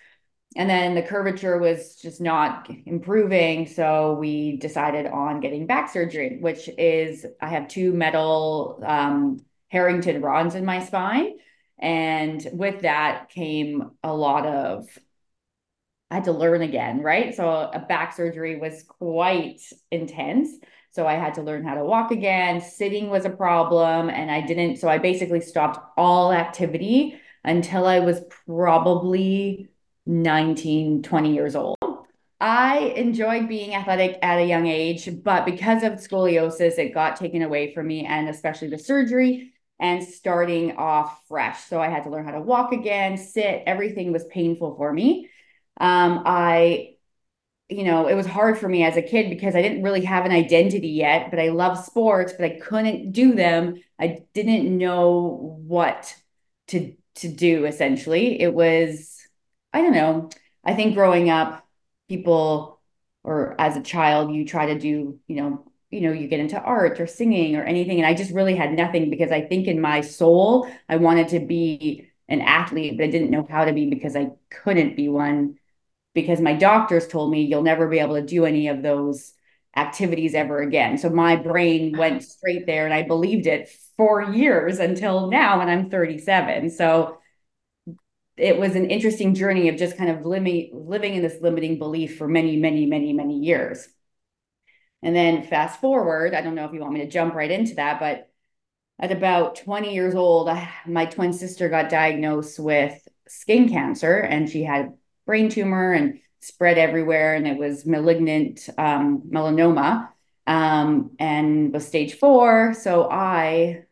[0.55, 3.67] And then the curvature was just not improving.
[3.67, 10.19] So we decided on getting back surgery, which is I have two metal um, Harrington
[10.23, 11.33] rods in my spine.
[11.77, 14.87] And with that came a lot of
[16.13, 17.33] I had to learn again, right?
[17.33, 20.47] So a back surgery was quite intense.
[20.91, 22.61] So I had to learn how to walk again.
[22.61, 24.11] Sitting was a problem.
[24.11, 29.69] And I didn't, so I basically stopped all activity until I was probably
[30.05, 31.79] 19, 20 years old.
[32.39, 37.41] I enjoyed being athletic at a young age, but because of scoliosis, it got taken
[37.41, 41.63] away from me, and especially the surgery and starting off fresh.
[41.63, 45.31] So I had to learn how to walk again, sit, everything was painful for me.
[45.79, 46.95] Um, I,
[47.69, 50.25] you know, it was hard for me as a kid because I didn't really have
[50.25, 53.81] an identity yet, but I love sports, but I couldn't do them.
[53.99, 56.15] I didn't know what
[56.67, 58.41] to to do essentially.
[58.41, 59.19] It was
[59.73, 60.29] I don't know.
[60.63, 61.67] I think growing up,
[62.09, 62.81] people
[63.23, 66.59] or as a child, you try to do, you know, you know, you get into
[66.61, 67.97] art or singing or anything.
[67.99, 71.39] And I just really had nothing because I think in my soul, I wanted to
[71.39, 75.57] be an athlete, but I didn't know how to be because I couldn't be one
[76.13, 79.33] because my doctors told me you'll never be able to do any of those
[79.75, 80.97] activities ever again.
[80.97, 85.69] So my brain went straight there and I believed it for years until now when
[85.69, 86.69] I'm 37.
[86.69, 87.17] So
[88.37, 92.17] it was an interesting journey of just kind of living living in this limiting belief
[92.17, 93.87] for many, many, many, many years.
[95.01, 97.75] And then fast forward, I don't know if you want me to jump right into
[97.75, 98.29] that, but
[98.99, 102.97] at about 20 years old, ah, my twin sister got diagnosed with
[103.27, 104.93] skin cancer and she had
[105.25, 110.09] brain tumor and spread everywhere and it was malignant um, melanoma
[110.45, 112.73] um, and was stage four.
[112.73, 113.85] So I,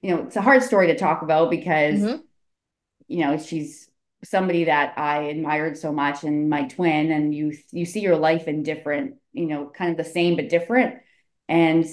[0.00, 2.20] you know, it's a hard story to talk about because, mm-hmm.
[3.08, 3.90] you know, she's
[4.24, 8.48] somebody that I admired so much and my twin and you you see your life
[8.48, 10.96] in different, you know, kind of the same but different.
[11.48, 11.86] And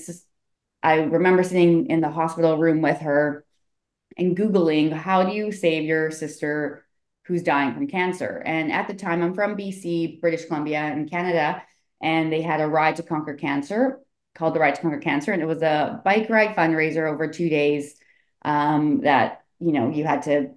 [0.82, 3.46] I remember sitting in the hospital room with her
[4.18, 6.86] and googling how do you save your sister
[7.32, 8.44] who's dying from cancer.
[8.46, 11.64] And at the time I'm from BC, British Columbia in Canada,
[12.02, 14.00] and they had a ride to conquer cancer
[14.36, 17.50] called the Ride to Conquer Cancer and it was a bike ride fundraiser over 2
[17.50, 17.96] days
[18.44, 20.52] um, that you know you had to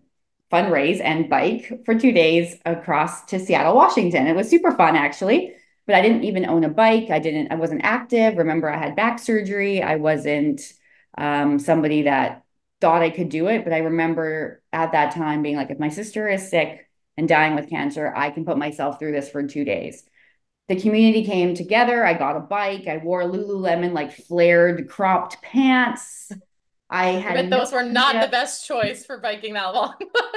[0.51, 4.29] fundraise and bike for two days across to Seattle, Washington.
[4.29, 5.53] It was super fun actually,
[5.87, 7.11] but I didn't even own a bike.
[7.11, 8.37] I didn't, I wasn't active.
[8.37, 9.83] Remember, I had back surgery.
[9.83, 10.61] I wasn't
[11.19, 12.44] um, somebody that
[12.85, 13.65] thought I could do it.
[13.65, 17.55] But I remember at that time being like, if my sister is sick and dying
[17.55, 20.05] with cancer, I can put myself through this for two days.
[20.69, 22.05] The community came together.
[22.05, 22.87] I got a bike.
[22.87, 26.31] I wore Lululemon like flared cropped pants.
[26.91, 29.95] I had but those were not the best choice for biking that long.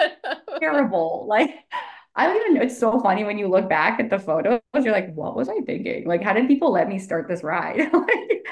[0.62, 1.26] terrible.
[1.28, 1.54] Like
[2.16, 2.62] I don't even know.
[2.62, 4.62] It's so funny when you look back at the photos.
[4.74, 6.08] You're like, what was I thinking?
[6.08, 7.78] Like, how did people let me start this ride?
[7.94, 8.46] like,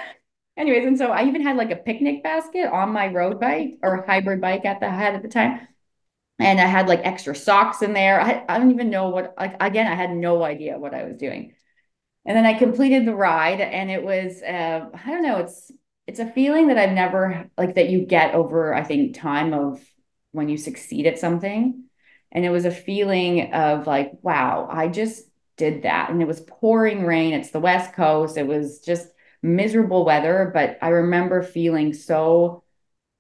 [0.58, 4.04] anyways, and so I even had like a picnic basket on my road bike or
[4.06, 5.68] hybrid bike at the head at the time.
[6.38, 8.20] And I had like extra socks in there.
[8.20, 11.16] I, I don't even know what, like, again, I had no idea what I was
[11.16, 11.54] doing.
[12.26, 15.72] And then I completed the ride and it was, uh, I don't know, it's,
[16.08, 19.82] it's a feeling that I've never like that you get over, I think, time of
[20.32, 21.86] when you succeed at something.
[22.32, 25.24] And it was a feeling of like, wow, I just
[25.56, 26.10] did that.
[26.10, 27.34] And it was pouring rain.
[27.34, 28.38] It's the West Coast.
[28.38, 29.08] It was just
[29.46, 30.52] miserable weather.
[30.54, 32.64] But I remember feeling so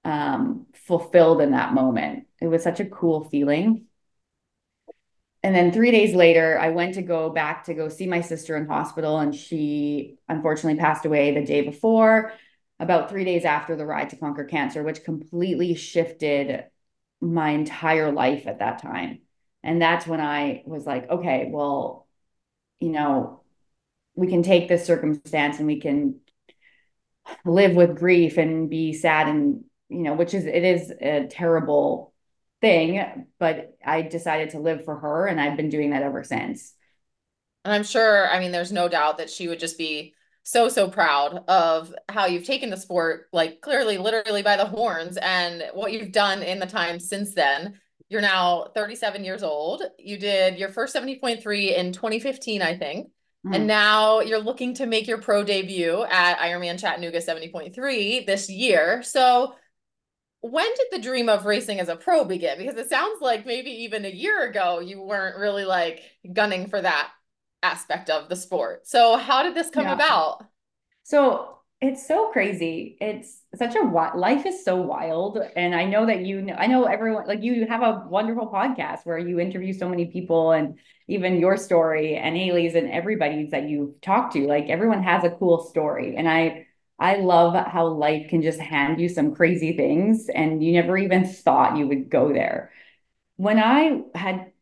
[0.04, 2.28] um, fulfilled in that moment.
[2.42, 3.86] It was such a cool feeling.
[5.44, 8.58] And then three days later, I went to go back to go see my sister
[8.58, 12.34] in hospital, and she unfortunately passed away the day before
[12.80, 16.66] about three days after the ride to conquer cancer, which completely shifted
[17.22, 19.20] my entire life at that time.
[19.64, 22.08] And that's when I was like, okay, well,
[22.80, 23.42] you know,
[24.16, 26.20] we can take this circumstance and we can
[27.44, 32.14] live with grief and be sad and, you know, which is, it is a terrible
[32.62, 36.74] thing, but I decided to live for her and I've been doing that ever since.
[37.64, 40.88] And I'm sure, I mean, there's no doubt that she would just be so so
[40.88, 45.92] proud of how you've taken the sport like clearly literally by the horns and what
[45.92, 47.80] you've done in the time since then.
[48.10, 49.82] You're now 37 years old.
[49.98, 53.10] You did your first 70.3 in 2015 i think
[53.46, 53.56] mm.
[53.56, 59.04] and now you're looking to make your pro debut at ironman chattanooga 70.3 this year
[59.04, 59.54] so
[60.42, 63.70] when did the dream of racing as a pro begin because it sounds like maybe
[63.70, 66.02] even a year ago you weren't really like
[66.34, 67.10] gunning for that
[67.66, 68.88] aspect of the sport.
[68.88, 69.94] So how did this come yeah.
[69.94, 70.46] about?
[71.04, 72.98] So it's so crazy.
[73.02, 75.38] It's such a life is so wild.
[75.56, 79.06] And I know that you know, I know everyone, like you have a wonderful podcast
[79.06, 83.70] where you interview so many people and even your story and Haley's and everybody's that
[83.70, 84.48] you've talked to.
[84.48, 86.16] Like everyone has a cool story.
[86.16, 86.66] And I,
[86.98, 91.26] I love how life can just hand you some crazy things and you never even
[91.26, 92.72] thought you would go there.
[93.36, 94.54] When I had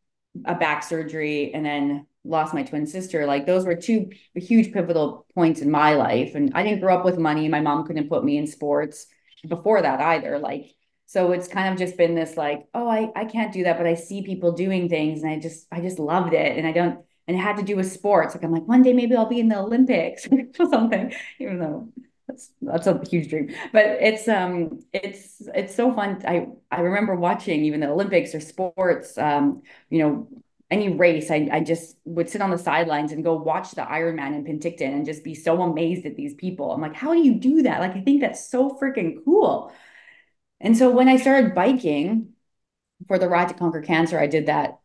[0.46, 5.26] a back surgery and then lost my twin sister, like those were two huge pivotal
[5.36, 6.36] points in my life.
[6.36, 7.48] And I didn't grow up with money.
[7.48, 9.08] My mom couldn't put me in sports
[9.48, 10.40] before that either.
[10.40, 10.74] Like,
[11.06, 13.88] so it's kind of just been this like, oh, I, I can't do that, but
[13.88, 16.58] I see people doing things and I just, I just loved it.
[16.58, 18.36] And I don't, and it had to do with sports.
[18.36, 20.28] Like, I'm like, one day maybe I'll be in the Olympics
[20.60, 21.90] or something, even though
[22.28, 27.16] that's that's a huge dream but it's um it's it's so fun i i remember
[27.16, 30.28] watching even the olympics or sports um you know
[30.74, 34.36] any race, I, I just would sit on the sidelines and go watch the Ironman
[34.36, 36.72] in Penticton and just be so amazed at these people.
[36.72, 37.80] I'm like, how do you do that?
[37.80, 39.72] Like, I think that's so freaking cool.
[40.60, 42.34] And so when I started biking,
[43.08, 44.80] for the Ride to Conquer Cancer, I did that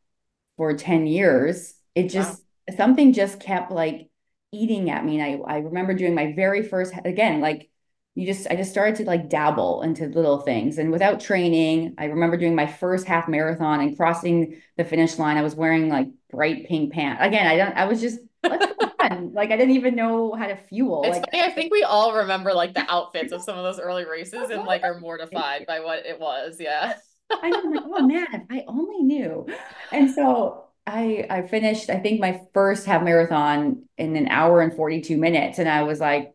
[0.57, 1.75] for 10 years.
[1.95, 2.77] It just, wow.
[2.77, 4.09] something just kept like
[4.53, 5.21] eating at me.
[5.21, 7.71] And I, I remember doing my very first, again, like
[8.19, 10.77] you just, I just started to like dabble into little things.
[10.79, 15.37] And without training, I remember doing my first half marathon and crossing the finish line.
[15.37, 17.23] I was wearing like bright pink pants.
[17.25, 19.31] Again, I don't, I was just, let's go fun.
[19.35, 21.05] Like I didn't even know how to fuel.
[21.05, 21.45] It's like, funny.
[21.45, 24.65] I think we all remember like the outfits of some of those early races and
[24.65, 26.57] like are mortified by what it was.
[26.59, 26.95] Yeah.
[27.31, 29.47] I know, like, oh man, if I only knew.
[29.93, 34.75] And so I I finished, I think my first half marathon in an hour and
[34.75, 35.61] 42 minutes.
[35.61, 36.35] And I was like,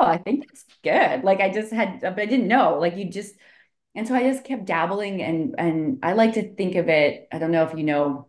[0.00, 1.24] oh, I think that's good.
[1.24, 2.78] Like I just had, I didn't know.
[2.78, 3.34] Like you just,
[3.94, 7.28] and so I just kept dabbling and and I like to think of it.
[7.32, 8.28] I don't know if you know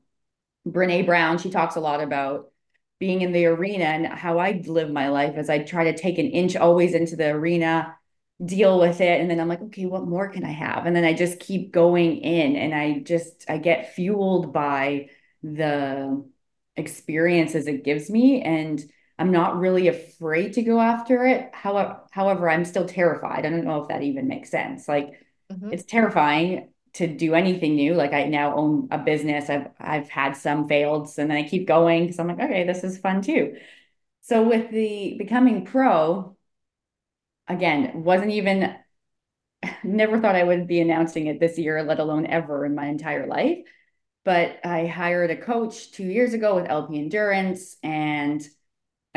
[0.68, 2.52] Brene Brown, she talks a lot about
[3.00, 6.18] being in the arena and how I live my life as I try to take
[6.20, 7.98] an inch always into the arena
[8.44, 11.04] deal with it and then i'm like okay what more can i have and then
[11.04, 15.10] i just keep going in and i just i get fueled by
[15.42, 16.24] the
[16.76, 18.84] experiences it gives me and
[19.20, 23.66] i'm not really afraid to go after it however however i'm still terrified i don't
[23.66, 25.72] know if that even makes sense like mm-hmm.
[25.72, 30.34] it's terrifying to do anything new like i now own a business i've i've had
[30.34, 33.56] some fails and then i keep going because i'm like okay this is fun too
[34.22, 36.38] so with the becoming pro
[37.48, 38.76] again, wasn't even,
[39.84, 43.28] never thought I would be announcing it this year, let alone ever in my entire
[43.28, 43.60] life.
[44.24, 47.78] But I hired a coach two years ago with LP Endurance.
[47.82, 48.46] And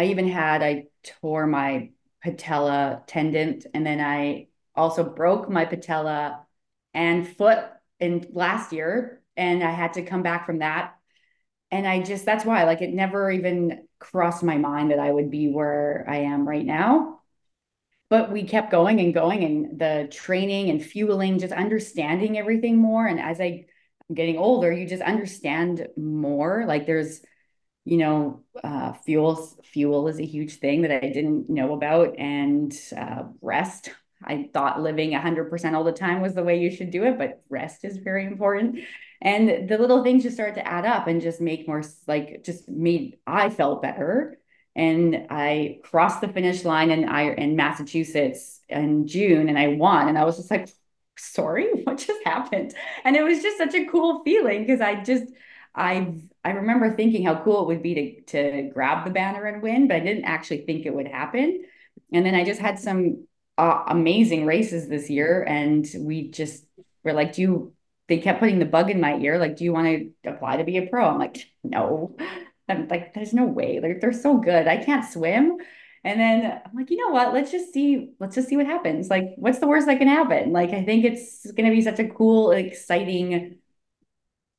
[0.00, 0.86] I even had, I
[1.20, 1.90] tore my
[2.22, 3.62] patella tendon.
[3.74, 6.46] And then I also broke my patella
[6.94, 7.64] and foot
[7.98, 9.22] in last year.
[9.36, 10.94] And I had to come back from that.
[11.70, 15.30] And I just, that's why, like, it never even crossed my mind that I would
[15.30, 17.20] be where I am right now
[18.08, 23.06] but we kept going and going and the training and fueling just understanding everything more
[23.06, 23.64] and as i
[24.08, 27.22] am getting older you just understand more like there's
[27.90, 32.72] you know uh, fuel fuel is a huge thing that i didn't know about and
[32.96, 33.90] uh, rest.
[34.22, 37.42] I thought living 100% all the time was the way you should do it but
[37.48, 38.81] rest is very important.
[39.22, 42.68] And the little things just start to add up and just make more like just
[42.68, 44.38] made i felt better.
[44.76, 50.09] And I crossed the finish line in I in Massachusetts in June and I won
[50.09, 50.68] and I was just like
[51.16, 52.74] sorry what just happened?
[53.05, 55.24] And it was just such a cool feeling because I just
[55.74, 59.62] I I remember thinking how cool it would be to to grab the banner and
[59.62, 61.64] win but I didn't actually think it would happen
[62.12, 63.26] and then I just had some
[63.59, 66.64] uh, amazing races this year and we just
[67.05, 67.74] were like do you
[68.09, 70.64] they kept putting the bug in my ear like do you want to apply to
[70.64, 72.16] be a pro I'm like no
[72.70, 73.81] I'm like, there's no way.
[73.81, 74.68] Like they're so good.
[74.68, 75.59] I can't swim.
[76.03, 77.35] And then I'm like, you know what?
[77.35, 78.12] Let's just see.
[78.18, 79.09] Let's just see what happens.
[79.09, 80.53] Like, what's the worst that can happen?
[80.53, 83.59] Like, I think it's going to be such a cool, exciting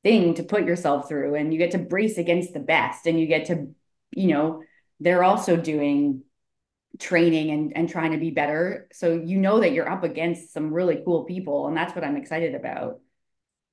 [0.02, 1.34] thing to put yourself through.
[1.34, 3.06] And you get to brace against the best.
[3.06, 3.68] And you get to,
[4.12, 4.62] you know,
[5.00, 6.22] they're also doing
[6.98, 8.88] training and, and trying to be better.
[8.92, 11.66] So you know that you're up against some really cool people.
[11.66, 13.00] And that's what I'm excited about.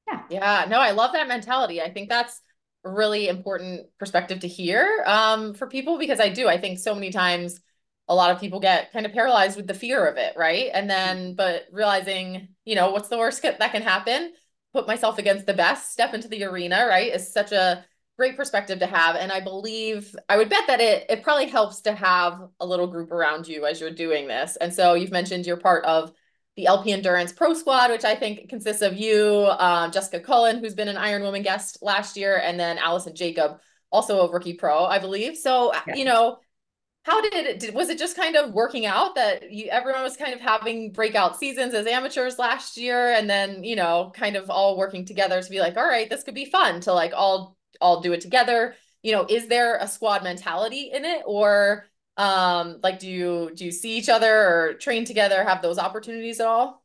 [0.07, 0.21] Yeah.
[0.29, 0.65] Yeah.
[0.69, 1.81] No, I love that mentality.
[1.81, 2.41] I think that's
[2.83, 6.47] really important perspective to hear um, for people because I do.
[6.47, 7.59] I think so many times
[8.07, 10.69] a lot of people get kind of paralyzed with the fear of it, right?
[10.73, 14.33] And then, but realizing, you know, what's the worst that can happen?
[14.73, 17.13] Put myself against the best, step into the arena, right?
[17.13, 17.86] Is such a
[18.17, 19.15] great perspective to have.
[19.15, 22.88] And I believe, I would bet that it it probably helps to have a little
[22.88, 24.58] group around you as you're doing this.
[24.58, 26.12] And so you've mentioned you're part of
[26.55, 30.75] the LP Endurance Pro Squad, which I think consists of you, uh, Jessica Cullen, who's
[30.75, 34.84] been an Iron Woman guest last year, and then Allison Jacob, also a rookie pro,
[34.84, 35.38] I believe.
[35.38, 36.39] So, uh, you know,
[37.03, 40.17] how did it, did, was it just kind of working out that you, everyone was
[40.17, 44.49] kind of having breakout seasons as amateurs last year and then, you know, kind of
[44.49, 47.57] all working together to be like, all right, this could be fun to like all,
[47.81, 48.75] all do it together.
[49.01, 51.85] You know, is there a squad mentality in it or
[52.17, 56.41] um like do you do you see each other or train together have those opportunities
[56.41, 56.83] at all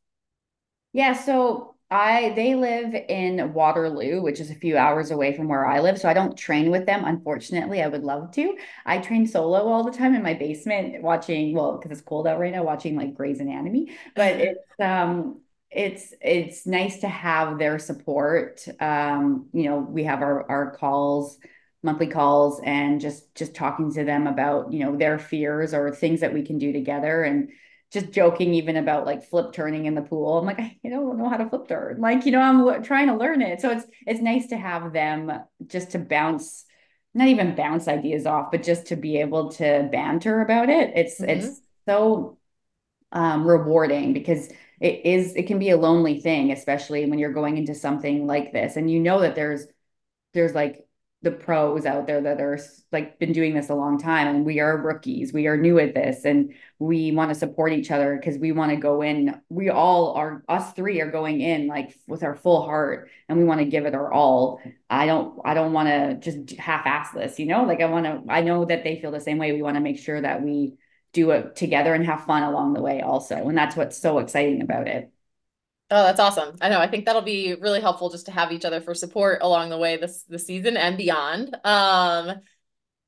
[0.92, 5.66] yeah so i they live in waterloo which is a few hours away from where
[5.66, 8.57] i live so i don't train with them unfortunately i would love to.
[8.87, 12.38] I train solo all the time in my basement watching well because it's cold out
[12.38, 13.90] right now watching like Grey's Anatomy.
[14.14, 18.66] But it's um it's it's nice to have their support.
[18.81, 21.39] Um you know we have our our calls
[21.82, 26.20] monthly calls and just just talking to them about you know their fears or things
[26.20, 27.22] that we can do together.
[27.22, 27.51] And
[27.95, 31.28] just joking even about like flip turning in the pool i'm like i don't know
[31.28, 34.20] how to flip turn like you know i'm trying to learn it so it's it's
[34.20, 35.32] nice to have them
[35.66, 36.64] just to bounce
[37.14, 41.20] not even bounce ideas off but just to be able to banter about it it's
[41.20, 41.30] mm-hmm.
[41.30, 42.36] it's so
[43.12, 44.49] um, rewarding because
[44.80, 48.53] it is it can be a lonely thing, especially when you're going into something like
[48.53, 48.76] this.
[48.76, 49.66] And you know that there's
[50.34, 50.84] there's like
[51.25, 52.59] the pros out there that are
[52.93, 55.95] like been doing this a long time and we are rookies we are new at
[55.95, 59.70] this and we want to support each other because we want to go in we
[59.70, 63.59] all are us three are going in like with our full heart and we want
[63.59, 64.61] to give it our all.
[64.91, 67.64] I don't i don't want to just half-ass this you know?
[67.64, 69.81] Like i want to i know that they feel the same way we want to
[69.81, 70.75] make sure that we
[71.14, 74.61] do it together and have fun along the way also and that's what's so exciting
[74.61, 75.11] about it
[75.97, 76.57] Oh, that's awesome.
[76.61, 76.80] I know.
[76.80, 79.78] I think that'll be really helpful just to have each other for support along the
[79.78, 81.57] way this the season and beyond.
[81.62, 82.40] Um,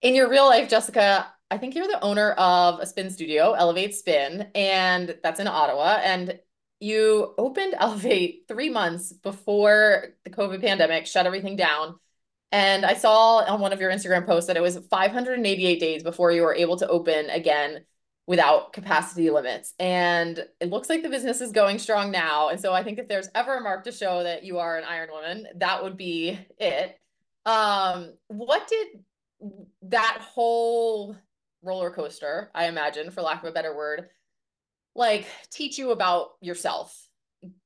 [0.02, 3.96] in your real life, Jessica, I think you're the owner of a spin studio, Elevate
[3.96, 5.98] Spin, and that's in Ottawa.
[6.00, 6.38] And
[6.78, 11.98] you opened Elevate three months before the COVID pandemic shut everything down.
[12.52, 16.30] And I saw on one of your Instagram posts that it was 588 days before
[16.30, 17.84] you were able to open again
[18.26, 19.72] without capacity limits.
[19.78, 22.48] And it looks like the business is going strong now.
[22.48, 24.84] And so I think if there's ever a mark to show that you are an
[24.84, 26.98] Iron Woman, that would be it.
[27.44, 28.88] Um, what did
[29.82, 31.16] that whole
[31.62, 34.08] roller coaster, I imagine, for lack of a better word,
[34.96, 37.08] like teach you about yourself?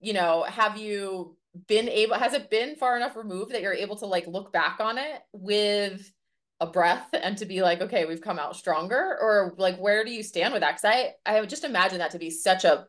[0.01, 3.97] You know, have you been able, has it been far enough removed that you're able
[3.97, 6.13] to like look back on it with
[6.61, 9.19] a breath and to be like, okay, we've come out stronger?
[9.21, 10.73] Or like, where do you stand with that?
[10.73, 12.87] Cause I, I just imagine that to be such a,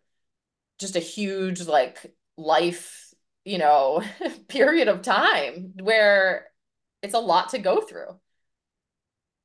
[0.78, 3.14] just a huge like life,
[3.46, 4.04] you know,
[4.50, 6.48] period of time where
[7.02, 8.20] it's a lot to go through.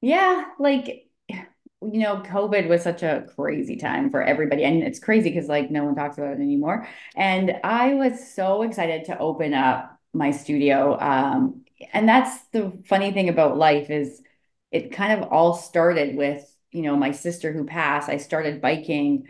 [0.00, 0.44] Yeah.
[0.58, 4.64] Like, you know, COVID was such a crazy time for everybody.
[4.64, 6.88] And it's crazy because like no one talks about it anymore.
[7.14, 10.98] And I was so excited to open up my studio.
[10.98, 14.22] Um, and that's the funny thing about life is
[14.70, 18.08] it kind of all started with you know my sister who passed.
[18.08, 19.26] I started biking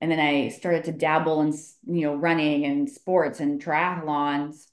[0.00, 1.52] and then i started to dabble in
[1.86, 4.66] you know running and sports and triathlons.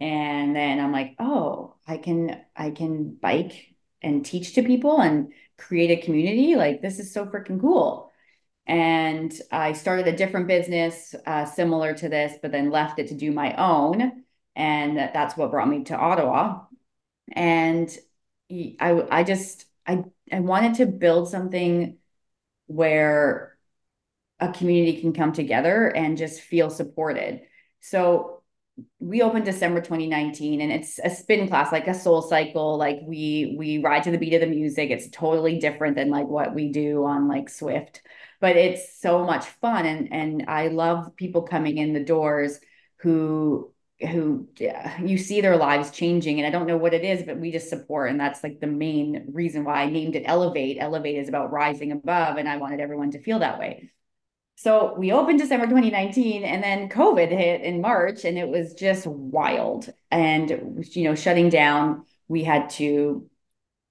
[0.00, 5.32] And then i'm like oh i can i can bike and teach to people and
[5.58, 6.56] create a community.
[6.56, 8.10] Like this is so freaking cool.
[8.66, 13.14] And i started a different business uh, similar to this but then left it to
[13.14, 14.24] do my own.
[14.56, 16.60] And that's what brought me to ottawa
[17.30, 17.96] and
[18.52, 21.98] I I just I I wanted to build something
[22.66, 23.56] where
[24.40, 27.42] a community can come together and just feel supported.
[27.80, 28.42] So
[28.98, 32.78] we opened December 2019 and it's a spin class like a soul cycle.
[32.78, 34.90] Like we we ride to the beat of the music.
[34.90, 38.00] It's totally different than like what we do on like Zwift.
[38.40, 42.58] But it's so much fun and and I love people coming in the doors
[42.96, 43.72] who
[44.08, 44.48] who
[45.02, 47.68] you see their lives changing and i don't know what it is but we just
[47.68, 50.78] support and that's like the main reason why i named it elevate.
[50.80, 53.90] Elevate is about rising above and i wanted everyone to feel that way.
[54.56, 59.06] So we opened december 2019 and then covid hit in march and it was just
[59.06, 59.92] wild.
[60.10, 63.28] And you know shutting down we had to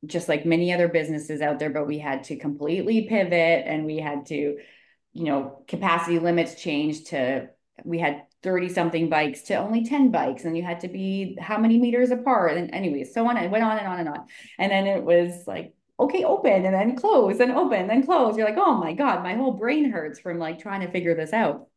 [0.06, 3.98] just like many other businesses out there but we had to completely pivot and we
[3.98, 4.58] had to
[5.14, 7.50] you know capacity limits changed to
[7.86, 11.58] we had 30 something bikes to only 10 bikes and you had to be how
[11.58, 14.26] many meters apart and anyways so on it went on and on and on.
[14.58, 18.38] And then it was like okay open and then close and open then close.
[18.38, 21.34] You're like oh my god my whole brain hurts from like trying to figure this
[21.34, 21.68] out.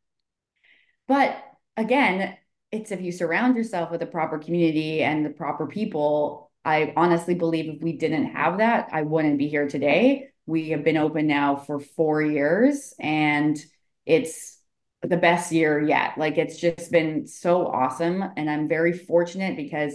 [1.09, 1.37] But
[1.77, 2.37] again
[2.71, 7.35] it's if you surround yourself with a proper community and the proper people i honestly
[7.35, 10.29] believe if we didn't have that i wouldn't be here today.
[10.47, 13.57] We have been open now for four years and
[14.05, 14.59] it's
[15.03, 16.17] the best year yet.
[16.17, 18.23] Like it's just been so awesome.
[18.37, 19.95] And I'm very fortunate because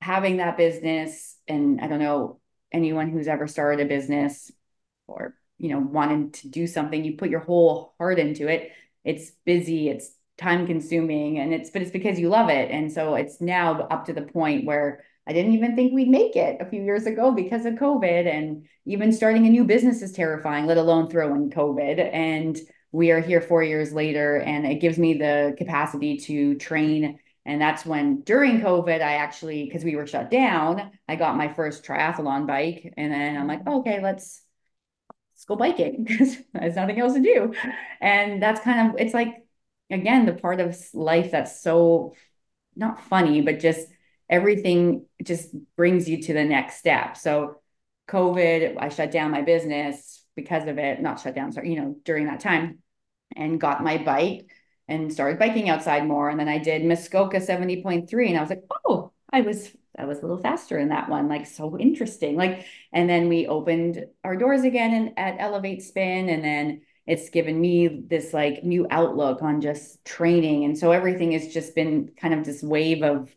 [0.00, 2.40] having that business, and I don't know
[2.72, 4.50] anyone who's ever started a business
[5.06, 8.70] or, you know, wanted to do something, you put your whole heart into it.
[9.04, 12.70] It's busy, it's time consuming, and it's, but it's because you love it.
[12.70, 16.36] And so it's now up to the point where I didn't even think we'd make
[16.36, 18.26] it a few years ago because of COVID.
[18.32, 21.98] And even starting a new business is terrifying, let alone throw in COVID.
[22.12, 22.56] And
[22.96, 27.18] we are here four years later and it gives me the capacity to train.
[27.44, 31.52] And that's when during covid i actually because we were shut down i got my
[31.52, 32.94] first triathlon bike.
[32.96, 34.40] And then i'm like okay let's
[35.34, 37.52] let's go biking because there's nothing else to do.
[38.00, 39.44] And that's kind of it's like
[39.90, 42.14] again the part of life that's so
[42.74, 43.86] not funny but just
[44.30, 47.18] everything just brings you to the next step.
[47.18, 47.60] So
[48.08, 51.96] covid i shut down my business because of it not shut down sorry you know
[52.04, 52.78] during that time
[53.34, 54.50] and got my bike
[54.88, 56.28] and started biking outside more.
[56.28, 60.18] And then I did Muskoka 70.3 and I was like, oh, I was I was
[60.18, 62.36] a little faster in that one, like so interesting.
[62.36, 67.30] Like, and then we opened our doors again and at Elevate Spin, and then it's
[67.30, 70.64] given me this like new outlook on just training.
[70.64, 73.34] And so everything has just been kind of this wave of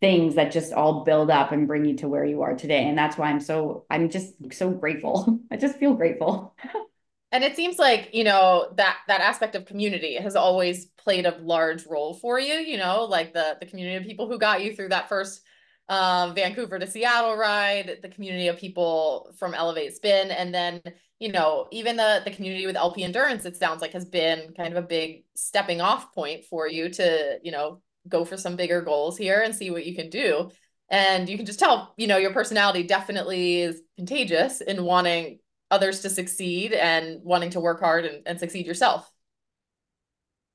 [0.00, 2.84] things that just all build up and bring you to where you are today.
[2.84, 5.40] And that's why I'm so, I'm just so grateful.
[5.50, 6.54] I just feel grateful.
[7.36, 11.36] and it seems like, you know, that, that aspect of community has always played a
[11.38, 14.74] large role for you, you know, like the, the community of people who got you
[14.74, 15.42] through that first
[15.88, 20.80] um, Vancouver to Seattle ride, the community of people from Elevate Spin, and then
[21.20, 23.44] you know even the the community with LP Endurance.
[23.44, 27.38] It sounds like has been kind of a big stepping off point for you to
[27.42, 30.50] you know go for some bigger goals here and see what you can do.
[30.88, 35.40] And you can just tell, you know, your personality definitely is contagious in wanting
[35.70, 39.10] others to succeed and wanting to work hard and, and succeed yourself.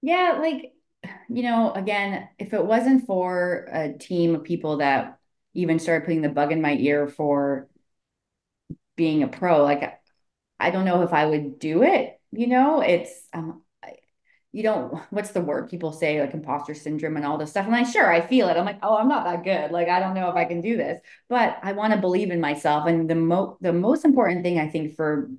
[0.01, 0.74] Yeah, like
[1.30, 5.18] you know, again, if it wasn't for a team of people that
[5.53, 7.68] even started putting the bug in my ear for
[8.95, 9.99] being a pro like
[10.59, 13.62] i don't know if i would do it you know it's um
[14.52, 17.74] you don't what's the word people say like imposter syndrome and all this stuff And
[17.74, 20.14] like sure i feel it i'm like oh i'm not that good like i don't
[20.14, 20.99] know if i can do this
[21.30, 24.68] but i want to believe in myself and the mo the most important thing i
[24.68, 25.30] think for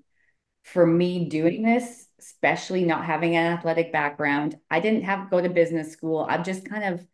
[0.64, 5.48] for me doing this especially not having an athletic background i didn't have go to
[5.48, 7.04] business school i've just kind of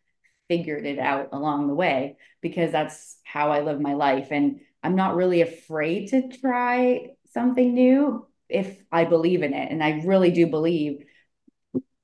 [0.49, 4.29] figured it out along the way because that's how I live my life.
[4.31, 9.71] And I'm not really afraid to try something new if I believe in it.
[9.71, 11.05] And I really do believe.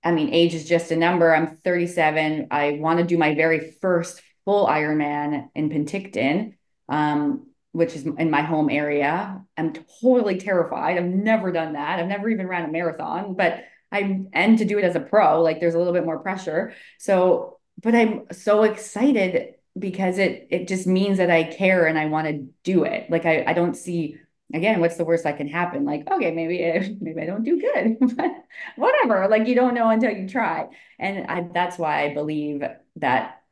[0.04, 1.34] I mean, age is just a number.
[1.34, 2.48] I'm 37.
[2.50, 6.56] I want to do my very first full Ironman in Penticton,
[6.88, 9.42] um, which is in my home area.
[9.56, 10.98] I'm totally terrified.
[10.98, 11.98] I've never done that.
[11.98, 15.40] I've never even ran a marathon, but I and to do it as a pro,
[15.40, 16.74] like there's a little bit more pressure.
[16.98, 22.06] So but I'm so excited because it it just means that I care and I
[22.06, 23.10] want to do it.
[23.10, 24.18] Like I I don't see
[24.54, 27.60] again what's the worst that can happen like okay maybe eh, maybe i don't do
[27.60, 28.30] good but
[28.76, 32.62] whatever like you don't know until you try and I, that's why i believe
[32.96, 33.42] that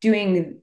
[0.00, 0.60] doing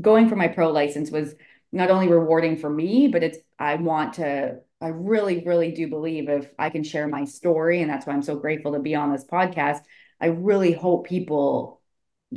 [0.00, 1.34] going for my pro license was
[1.70, 6.28] not only rewarding for me but it's i want to i really really do believe
[6.28, 9.12] if i can share my story and that's why i'm so grateful to be on
[9.12, 9.80] this podcast
[10.20, 11.80] i really hope people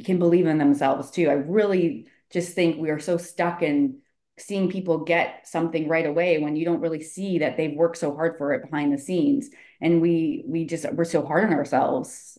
[0.03, 1.29] can believe in themselves too.
[1.29, 3.99] I really just think we are so stuck in
[4.37, 8.15] seeing people get something right away when you don't really see that they've worked so
[8.15, 9.49] hard for it behind the scenes.
[9.81, 12.37] And we we just we're so hard on ourselves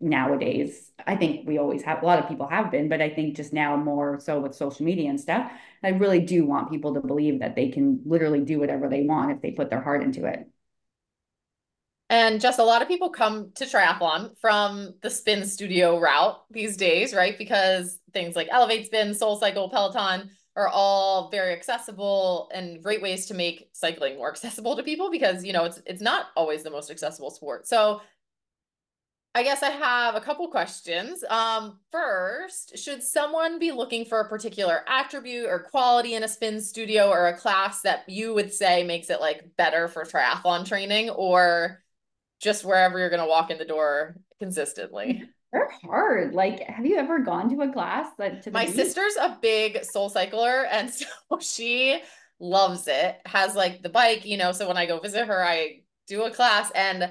[0.00, 0.90] nowadays.
[1.06, 3.52] I think we always have a lot of people have been, but I think just
[3.52, 5.50] now more so with social media and stuff.
[5.82, 9.32] I really do want people to believe that they can literally do whatever they want
[9.32, 10.48] if they put their heart into it.
[12.10, 16.76] And just a lot of people come to triathlon from the spin studio route these
[16.76, 17.36] days, right?
[17.36, 23.26] Because things like Elevate Spin, Soul Cycle, Peloton are all very accessible and great ways
[23.26, 26.70] to make cycling more accessible to people because, you know, it's it's not always the
[26.70, 27.66] most accessible sport.
[27.66, 28.00] So
[29.36, 31.24] I guess I have a couple questions.
[31.28, 36.60] Um, first, should someone be looking for a particular attribute or quality in a spin
[36.60, 41.10] studio or a class that you would say makes it like better for triathlon training
[41.10, 41.82] or
[42.38, 45.24] just wherever you're going to walk in the door consistently.
[45.54, 46.34] They're hard.
[46.34, 50.08] Like, have you ever gone to a class that to my sister's a big soul
[50.08, 51.06] cycler, and so
[51.40, 52.02] she
[52.40, 53.20] loves it.
[53.24, 54.50] Has like the bike, you know.
[54.50, 57.08] So when I go visit her, I do a class, and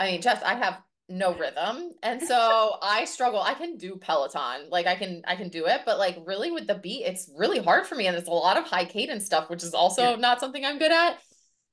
[0.00, 0.80] I mean, Jess, I have
[1.10, 3.42] no rhythm, and so I struggle.
[3.42, 6.66] I can do Peloton, like I can, I can do it, but like really with
[6.66, 9.50] the beat, it's really hard for me, and it's a lot of high cadence stuff,
[9.50, 10.16] which is also yeah.
[10.16, 11.18] not something I'm good at.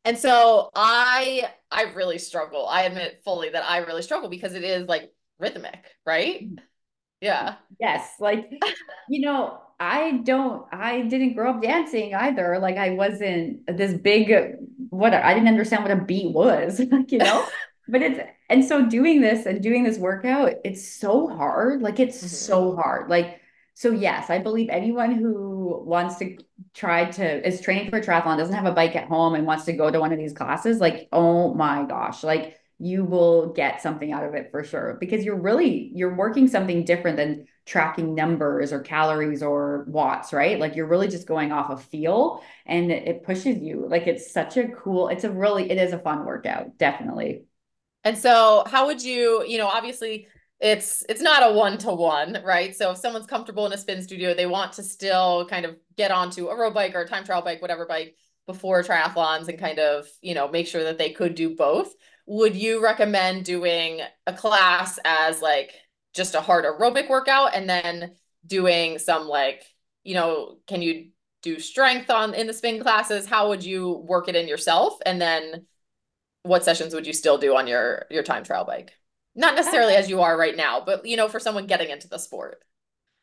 [0.03, 2.68] And so I I really struggle.
[2.68, 5.09] I admit fully that I really struggle because it is like
[5.42, 6.44] rhythmic, right?
[6.44, 6.64] Mm-hmm.
[7.22, 7.56] Yeah.
[7.80, 8.52] Yes, like
[9.10, 12.60] you know, I don't I didn't grow up dancing either.
[12.60, 14.56] Like I wasn't this big
[14.89, 17.46] what I didn't understand what a beat was, like, you know?
[17.88, 18.20] but it's
[18.50, 21.82] and so doing this and doing this workout, it's so hard.
[21.82, 22.28] Like it's mm-hmm.
[22.28, 23.10] so hard.
[23.10, 23.39] Like
[23.74, 26.38] so yes, I believe anyone who wants to
[26.74, 29.66] try to is training for a triathlon, doesn't have a bike at home and wants
[29.66, 33.80] to go to one of these classes, like, oh my gosh, like you will get
[33.80, 38.16] something out of it for sure because you're really you're working something different than tracking
[38.16, 42.92] numbers or calories or watts right like you're really just going off of feel and
[42.92, 46.26] it, pushes you like it's such a cool it's a really it is a fun
[46.26, 47.44] workout definitely
[48.04, 50.28] and so how would you you know obviously
[50.60, 52.76] it's it's not a one to one, right?
[52.76, 56.12] So if someone's comfortable in a spin studio, they want to still kind of get
[56.12, 58.16] onto a road bike or a time trial bike, whatever bike
[58.46, 61.94] before triathlons and kind of, you know, make sure that they could do both.
[62.28, 65.74] Would you recommend doing a class as like
[66.13, 68.15] just a hard aerobic workout and then
[68.45, 69.63] doing some like,
[70.03, 71.09] you know, can you
[71.41, 73.26] do strength on in the spin classes?
[73.26, 74.99] How would you work it in yourself?
[75.05, 75.65] And then
[76.43, 78.93] what sessions would you still do on your your time trial bike?
[79.36, 82.17] Not necessarily as you are right now, but you know, for someone getting into the
[82.17, 82.63] sport.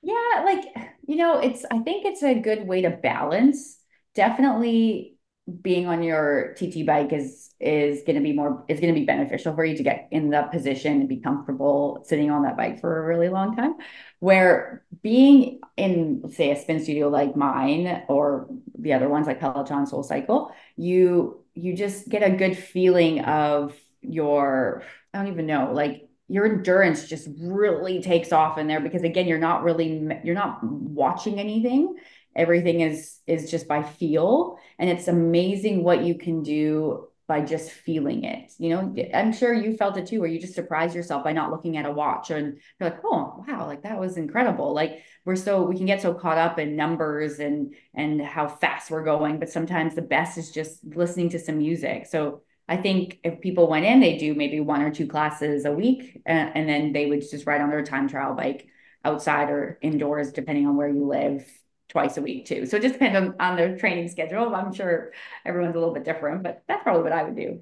[0.00, 0.64] Yeah, like,
[1.06, 3.78] you know, it's I think it's a good way to balance.
[4.14, 5.17] Definitely
[5.62, 9.06] being on your TT bike is is going to be more is going to be
[9.06, 12.80] beneficial for you to get in that position and be comfortable sitting on that bike
[12.80, 13.74] for a really long time.
[14.20, 19.86] Where being in say a spin studio like mine or the other ones like Peloton
[19.86, 24.82] Soul Cycle, you you just get a good feeling of your
[25.12, 29.26] I don't even know like your endurance just really takes off in there because again
[29.26, 31.96] you're not really you're not watching anything
[32.38, 34.58] everything is is just by feel.
[34.78, 38.78] And it's amazing what you can do by just feeling it you know?
[38.78, 39.14] Mm-hmm.
[39.14, 41.84] I'm sure you felt it too where you just surprise yourself by not looking at
[41.84, 44.72] a watch and you're like oh wow like that was incredible.
[44.72, 48.90] Like we're so we can get so caught up in numbers and and how fast
[48.90, 52.06] we're going but sometimes the best is just listening to some music.
[52.06, 55.72] So I think if people went in, they do maybe one or two classes a
[55.72, 58.68] week, and, and then they would just ride on their time trial bike
[59.04, 61.46] outside or indoors, depending on where you live,
[61.88, 62.66] twice a week too.
[62.66, 64.54] So it just depends on, on their training schedule.
[64.54, 65.12] I'm sure
[65.44, 67.60] everyone's a little bit different, but that's probably what I would do.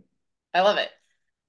[0.52, 0.90] I love it.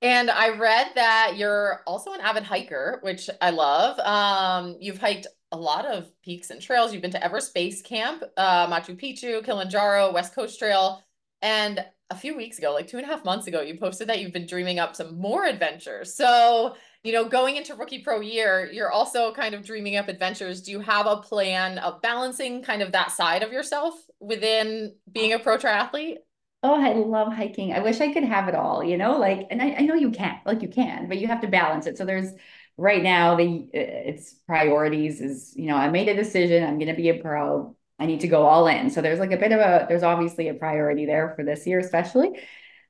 [0.02, 3.98] And I read that you're also an avid hiker, which I love.
[4.00, 6.94] Um, you've hiked a lot of peaks and trails.
[6.94, 11.02] You've been to Everest Base Camp, uh, Machu Picchu, Kilimanjaro, West Coast Trail.
[11.42, 14.20] And a few weeks ago, like two and a half months ago, you posted that
[14.20, 16.14] you've been dreaming up some more adventures.
[16.16, 20.62] So, you know, going into rookie pro year, you're also kind of dreaming up adventures.
[20.62, 25.34] Do you have a plan of balancing kind of that side of yourself within being
[25.34, 26.18] a pro triathlete?
[26.64, 27.72] Oh, I love hiking.
[27.74, 30.12] I wish I could have it all, you know, like, and I, I know you
[30.12, 31.98] can't, like you can, but you have to balance it.
[31.98, 32.34] So there's
[32.78, 36.64] right now the it's priorities is, you know, I made a decision.
[36.64, 38.90] I'm going to be a pro I need to go all in.
[38.90, 41.80] So there's like a bit of a there's obviously a priority there for this year,
[41.80, 42.40] especially.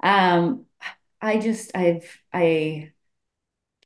[0.03, 0.65] Um,
[1.21, 2.91] I just I've I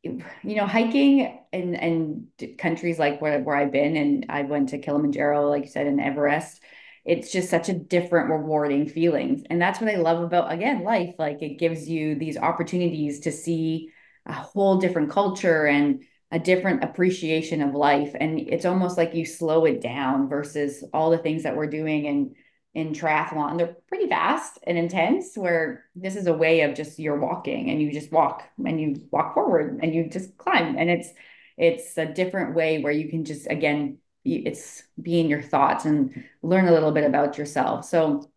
[0.04, 4.80] you know hiking in and countries like where where I've been and I went to
[4.80, 6.62] Kilimanjaro, like you said, in Everest.
[7.04, 11.16] It's just such a different, rewarding feeling, and that's what I love about again life.
[11.20, 13.90] Like it gives you these opportunities to see
[14.26, 19.26] a whole different culture and a different appreciation of life and it's almost like you
[19.26, 22.34] slow it down versus all the things that we're doing in
[22.74, 23.58] in triathlon.
[23.58, 27.82] They're pretty fast and intense where this is a way of just you're walking and
[27.82, 30.78] you just walk and you walk forward and you just climb.
[30.78, 31.10] And it's
[31.58, 36.24] it's a different way where you can just again it's be in your thoughts and
[36.44, 37.86] learn a little bit about yourself.
[37.86, 38.32] So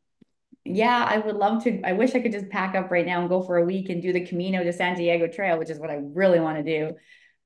[0.64, 1.82] yeah, I would love to.
[1.82, 4.01] I wish I could just pack up right now and go for a week and
[4.01, 6.97] do the Camino de Santiago Trail, which is what I really want to do.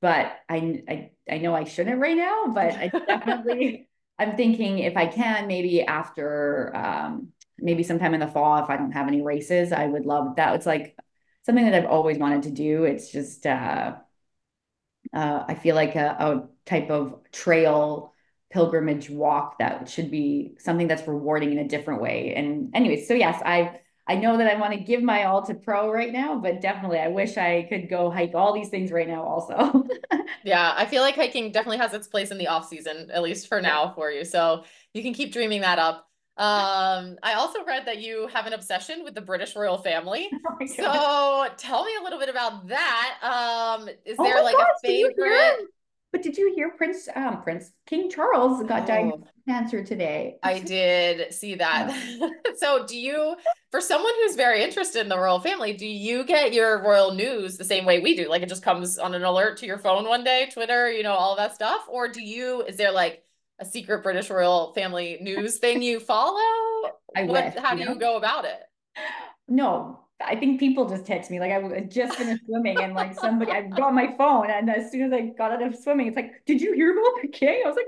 [0.00, 3.87] But I, I, I know I shouldn't right now, but I definitely,
[4.18, 8.76] I'm thinking if I can, maybe after, um, maybe sometime in the fall, if I
[8.76, 10.54] don't have any races, I would love that.
[10.56, 10.96] It's like
[11.44, 12.84] something that I've always wanted to do.
[12.84, 13.96] It's just, uh,
[15.12, 18.14] uh, I feel like a, a type of trail
[18.50, 22.34] pilgrimage walk that should be something that's rewarding in a different way.
[22.34, 25.54] And anyways, so yes, I I know that I want to give my all to
[25.54, 29.06] pro right now, but definitely I wish I could go hike all these things right
[29.06, 29.84] now also.
[30.44, 33.48] yeah, I feel like hiking definitely has its place in the off season, at least
[33.48, 34.24] for now for you.
[34.24, 36.08] So you can keep dreaming that up.
[36.38, 40.30] Um, I also read that you have an obsession with the British royal family.
[40.60, 43.18] Oh so tell me a little bit about that.
[43.22, 45.68] Um, is oh there like gosh, a favorite?
[46.10, 50.36] But did you hear Prince um Prince King Charles got oh, diagnosed with cancer today?
[50.42, 51.94] I did see that.
[52.18, 52.28] Yeah.
[52.56, 53.36] so do you
[53.70, 57.58] for someone who's very interested in the royal family, do you get your royal news
[57.58, 58.28] the same way we do?
[58.28, 61.12] Like it just comes on an alert to your phone one day, Twitter, you know,
[61.12, 61.84] all that stuff?
[61.88, 63.22] Or do you is there like
[63.58, 66.40] a secret British royal family news thing you follow?
[67.14, 67.92] I what, wish, how do you, know?
[67.92, 68.60] you go about it?
[69.46, 73.52] No, I think people just text me like I just finished swimming and like somebody
[73.52, 76.44] I got my phone and as soon as I got out of swimming, it's like,
[76.44, 77.62] did you hear about the king?
[77.66, 77.86] I was like,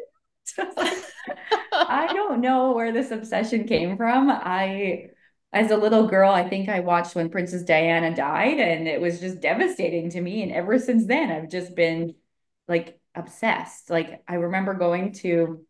[1.73, 4.31] I don't know where this obsession came from.
[4.31, 5.09] I
[5.53, 9.19] as a little girl, I think I watched when Princess Diana died and it was
[9.19, 10.43] just devastating to me.
[10.43, 12.15] And ever since then, I've just been
[12.69, 13.91] like obsessed.
[13.91, 15.67] Like I remember going to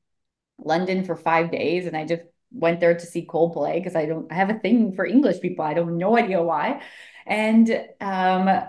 [0.59, 2.23] London for five days and I just
[2.53, 5.65] went there to see Coldplay because I don't I have a thing for English people.
[5.65, 6.83] I don't no idea why.
[7.27, 7.71] And
[8.01, 8.63] um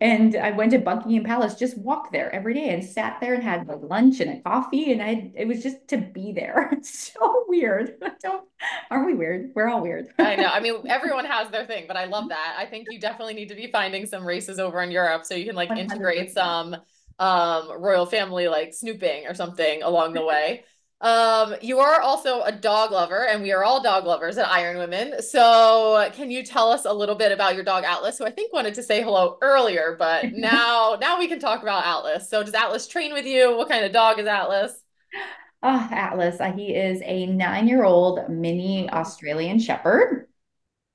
[0.00, 3.42] and I went to Buckingham Palace, just walked there every day and sat there and
[3.42, 4.92] had like lunch and a coffee.
[4.92, 6.70] And I it was just to be there.
[6.72, 7.94] It's so weird.
[8.22, 8.44] Don't
[8.90, 9.52] aren't we weird?
[9.54, 10.08] We're all weird.
[10.18, 10.48] I know.
[10.48, 12.56] I mean, everyone has their thing, but I love that.
[12.58, 15.46] I think you definitely need to be finding some races over in Europe so you
[15.46, 15.78] can like 100%.
[15.78, 16.76] integrate some
[17.20, 20.64] um royal family like snooping or something along the way.
[21.00, 24.78] Um, you are also a dog lover, and we are all dog lovers at Iron
[24.78, 25.20] Women.
[25.22, 28.52] So, can you tell us a little bit about your dog Atlas, who I think
[28.52, 32.30] wanted to say hello earlier, but now now we can talk about Atlas.
[32.30, 33.56] So, does Atlas train with you?
[33.56, 34.72] What kind of dog is Atlas?
[35.62, 36.40] Oh, Atlas.
[36.40, 40.28] Uh, he is a nine-year-old mini Australian Shepherd,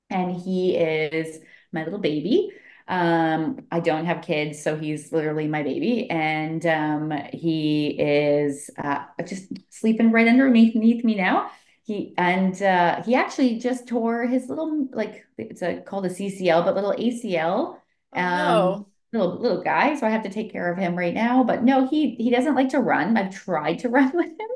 [0.08, 1.40] and he is
[1.72, 2.50] my little baby.
[2.90, 9.04] Um, I don't have kids, so he's literally my baby, and um, he is uh,
[9.26, 10.74] just sleeping right underneath
[11.04, 11.50] me now.
[11.84, 16.64] He and uh, he actually just tore his little like it's a called a CCL,
[16.64, 17.80] but little ACL.
[18.12, 18.86] Oh, Um, no.
[19.12, 21.44] little little guy, so I have to take care of him right now.
[21.44, 23.16] But no, he he doesn't like to run.
[23.16, 24.48] I've tried to run with him,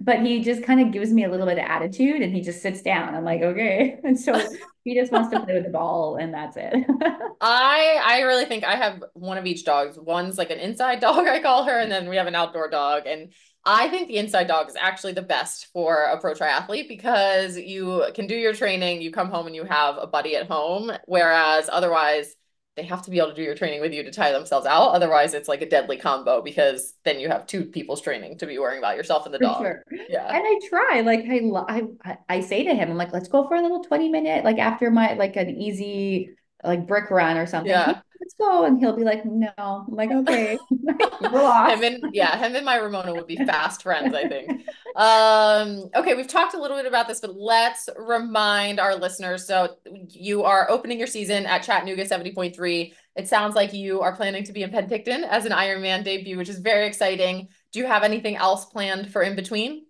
[0.00, 2.62] but he just kind of gives me a little bit of attitude, and he just
[2.62, 3.14] sits down.
[3.14, 4.40] I'm like, okay, and so
[4.84, 6.74] he just wants to play with the ball, and that's it.
[7.40, 9.98] I I really think I have one of each dogs.
[9.98, 13.06] One's like an inside dog, I call her, and then we have an outdoor dog.
[13.06, 13.32] And
[13.64, 18.04] I think the inside dog is actually the best for a pro triathlete because you
[18.14, 21.68] can do your training, you come home and you have a buddy at home, whereas
[21.70, 22.34] otherwise
[22.78, 24.90] they have to be able to do your training with you to tire themselves out.
[24.90, 28.58] Otherwise, it's like a deadly combo because then you have two people's training to be
[28.58, 29.62] worrying about yourself and the For dog.
[29.62, 29.84] sure.
[30.08, 30.26] Yeah.
[30.28, 33.56] And I try, like I, I- I say to him, I'm like, let's go for
[33.56, 36.30] a little 20 minute, like after my, like an easy,
[36.64, 37.70] like brick run or something.
[37.70, 38.00] Yeah.
[38.20, 38.64] Let's go.
[38.64, 39.50] And he'll be like, no.
[39.58, 40.58] I'm like, okay.
[41.20, 41.74] Lost.
[41.74, 44.50] Him and yeah, him and my Ramona would be fast friends, I think.
[44.96, 49.46] Um, okay, we've talked a little bit about this, but let's remind our listeners.
[49.46, 49.76] So
[50.10, 52.92] you are opening your season at Chattanooga 70.3.
[53.16, 56.48] It sounds like you are planning to be in Penticton as an Ironman debut, which
[56.48, 57.48] is very exciting.
[57.72, 59.84] Do you have anything else planned for in between?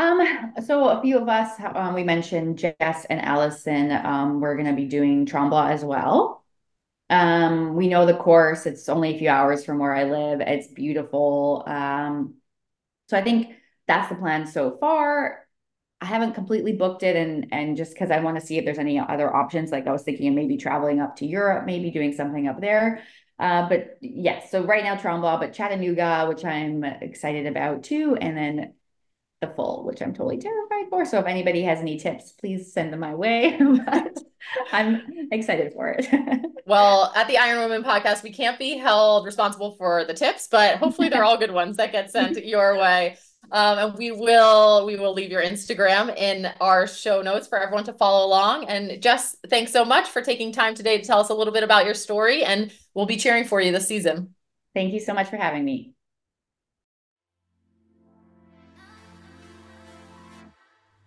[0.00, 4.66] Um, so a few of us, um, we mentioned Jess and Allison, um, we're going
[4.66, 6.42] to be doing Tremblant as well.
[7.10, 10.40] Um, we know the course, it's only a few hours from where I live.
[10.40, 11.64] It's beautiful.
[11.66, 12.36] Um,
[13.10, 13.48] so I think
[13.86, 15.46] that's the plan so far.
[16.00, 18.78] I haven't completely booked it and and just because I want to see if there's
[18.78, 19.70] any other options.
[19.70, 23.02] Like I was thinking of maybe traveling up to Europe, maybe doing something up there.
[23.38, 28.34] Uh, but yes, so right now Tremblant, but Chattanooga, which I'm excited about too, and
[28.34, 28.72] then
[29.40, 31.04] the full, which I'm totally terrified for.
[31.04, 33.58] So if anybody has any tips, please send them my way.
[33.86, 34.18] But
[34.72, 36.06] I'm excited for it.
[36.66, 40.76] Well, at the Iron Woman podcast, we can't be held responsible for the tips, but
[40.76, 43.16] hopefully they're all good ones that get sent your way.
[43.50, 47.82] Um, and we will we will leave your Instagram in our show notes for everyone
[47.84, 48.66] to follow along.
[48.66, 51.64] And Jess, thanks so much for taking time today to tell us a little bit
[51.64, 54.36] about your story, and we'll be cheering for you this season.
[54.72, 55.94] Thank you so much for having me.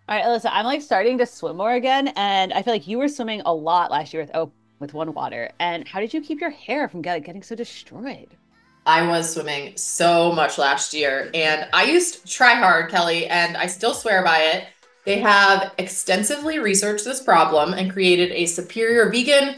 [0.09, 2.97] All right, Alyssa, I'm like starting to swim more again, and I feel like you
[2.97, 5.49] were swimming a lot last year with oh with one water.
[5.59, 8.27] And how did you keep your hair from get, getting so destroyed?
[8.85, 13.93] I was swimming so much last year, and I used TriHard, Kelly, and I still
[13.93, 14.65] swear by it.
[15.05, 19.55] They have extensively researched this problem and created a superior vegan,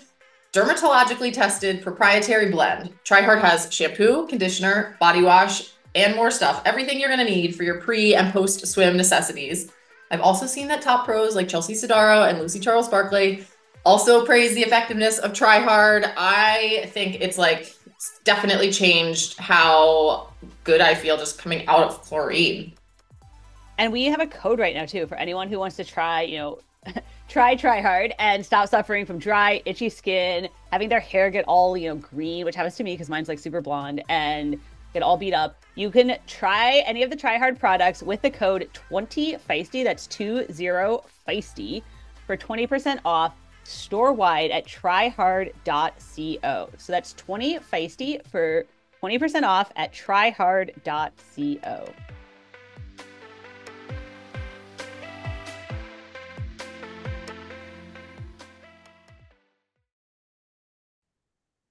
[0.54, 2.94] dermatologically tested proprietary blend.
[3.04, 6.62] Try Hard has shampoo, conditioner, body wash, and more stuff.
[6.66, 9.72] Everything you're going to need for your pre and post swim necessities.
[10.12, 13.46] I've also seen that top pros like Chelsea Sodaro and Lucy Charles-Barclay
[13.86, 16.12] also praise the effectiveness of TriHard.
[16.18, 20.32] I think it's like it's definitely changed how
[20.64, 22.74] good I feel just coming out of chlorine.
[23.78, 26.38] And we have a code right now too for anyone who wants to try, you
[26.38, 26.60] know,
[27.28, 31.76] try try hard and stop suffering from dry, itchy skin, having their hair get all,
[31.76, 34.60] you know, green, which happens to me because mine's like super blonde and
[34.94, 35.65] get all beat up.
[35.76, 39.84] You can try any of the TriHard products with the code 20 feisty.
[39.84, 40.46] That's 20
[41.28, 41.84] feisty
[42.26, 46.70] for 20% off store wide at trihard.co.
[46.78, 48.66] So that's 20 feisty for
[49.04, 51.94] 20% off at trihard.co.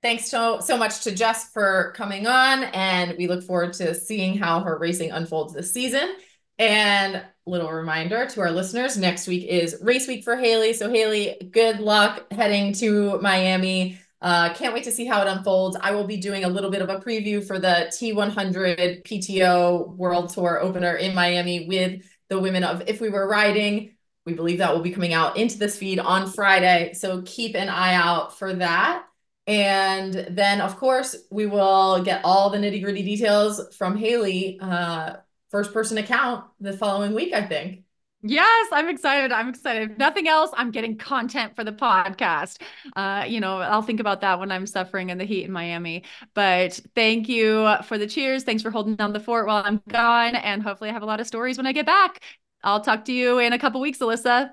[0.04, 4.36] Thanks so, so much to Jess for coming on, and we look forward to seeing
[4.36, 6.16] how her racing unfolds this season.
[6.58, 10.74] And little reminder to our listeners, next week is race week for Haley.
[10.74, 13.98] So Haley, good luck heading to Miami.
[14.20, 15.78] Uh, can't wait to see how it unfolds.
[15.80, 20.28] I will be doing a little bit of a preview for the T100 PTO World
[20.34, 23.94] Tour opener in Miami with the women of If We Were Riding.
[24.26, 26.92] We believe that will be coming out into this feed on Friday.
[26.92, 29.06] So keep an eye out for that.
[29.46, 35.16] And then, of course, we will get all the nitty gritty details from Haley, uh,
[35.50, 37.84] first person account the following week, I think.
[38.26, 39.32] Yes, I'm excited.
[39.32, 39.90] I'm excited.
[39.90, 42.62] If nothing else, I'm getting content for the podcast.
[42.96, 46.04] Uh, you know, I'll think about that when I'm suffering in the heat in Miami.
[46.32, 48.42] But thank you for the cheers.
[48.42, 50.36] Thanks for holding down the fort while I'm gone.
[50.36, 52.22] And hopefully, I have a lot of stories when I get back.
[52.62, 54.52] I'll talk to you in a couple weeks, Alyssa.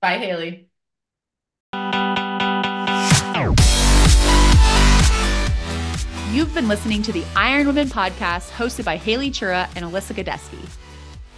[0.00, 0.68] Bye, Haley.
[6.32, 10.66] You've been listening to the Iron Women podcast hosted by Haley Chura and Alyssa Godesky.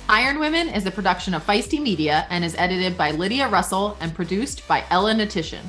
[0.09, 4.15] Iron Women is a production of Feisty Media and is edited by Lydia Russell and
[4.15, 5.65] produced by Ella Natishan.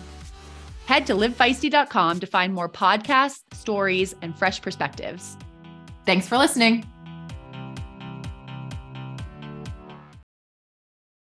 [0.86, 5.38] Head to livefeisty.com to find more podcasts, stories, and fresh perspectives.
[6.06, 6.86] Thanks for listening.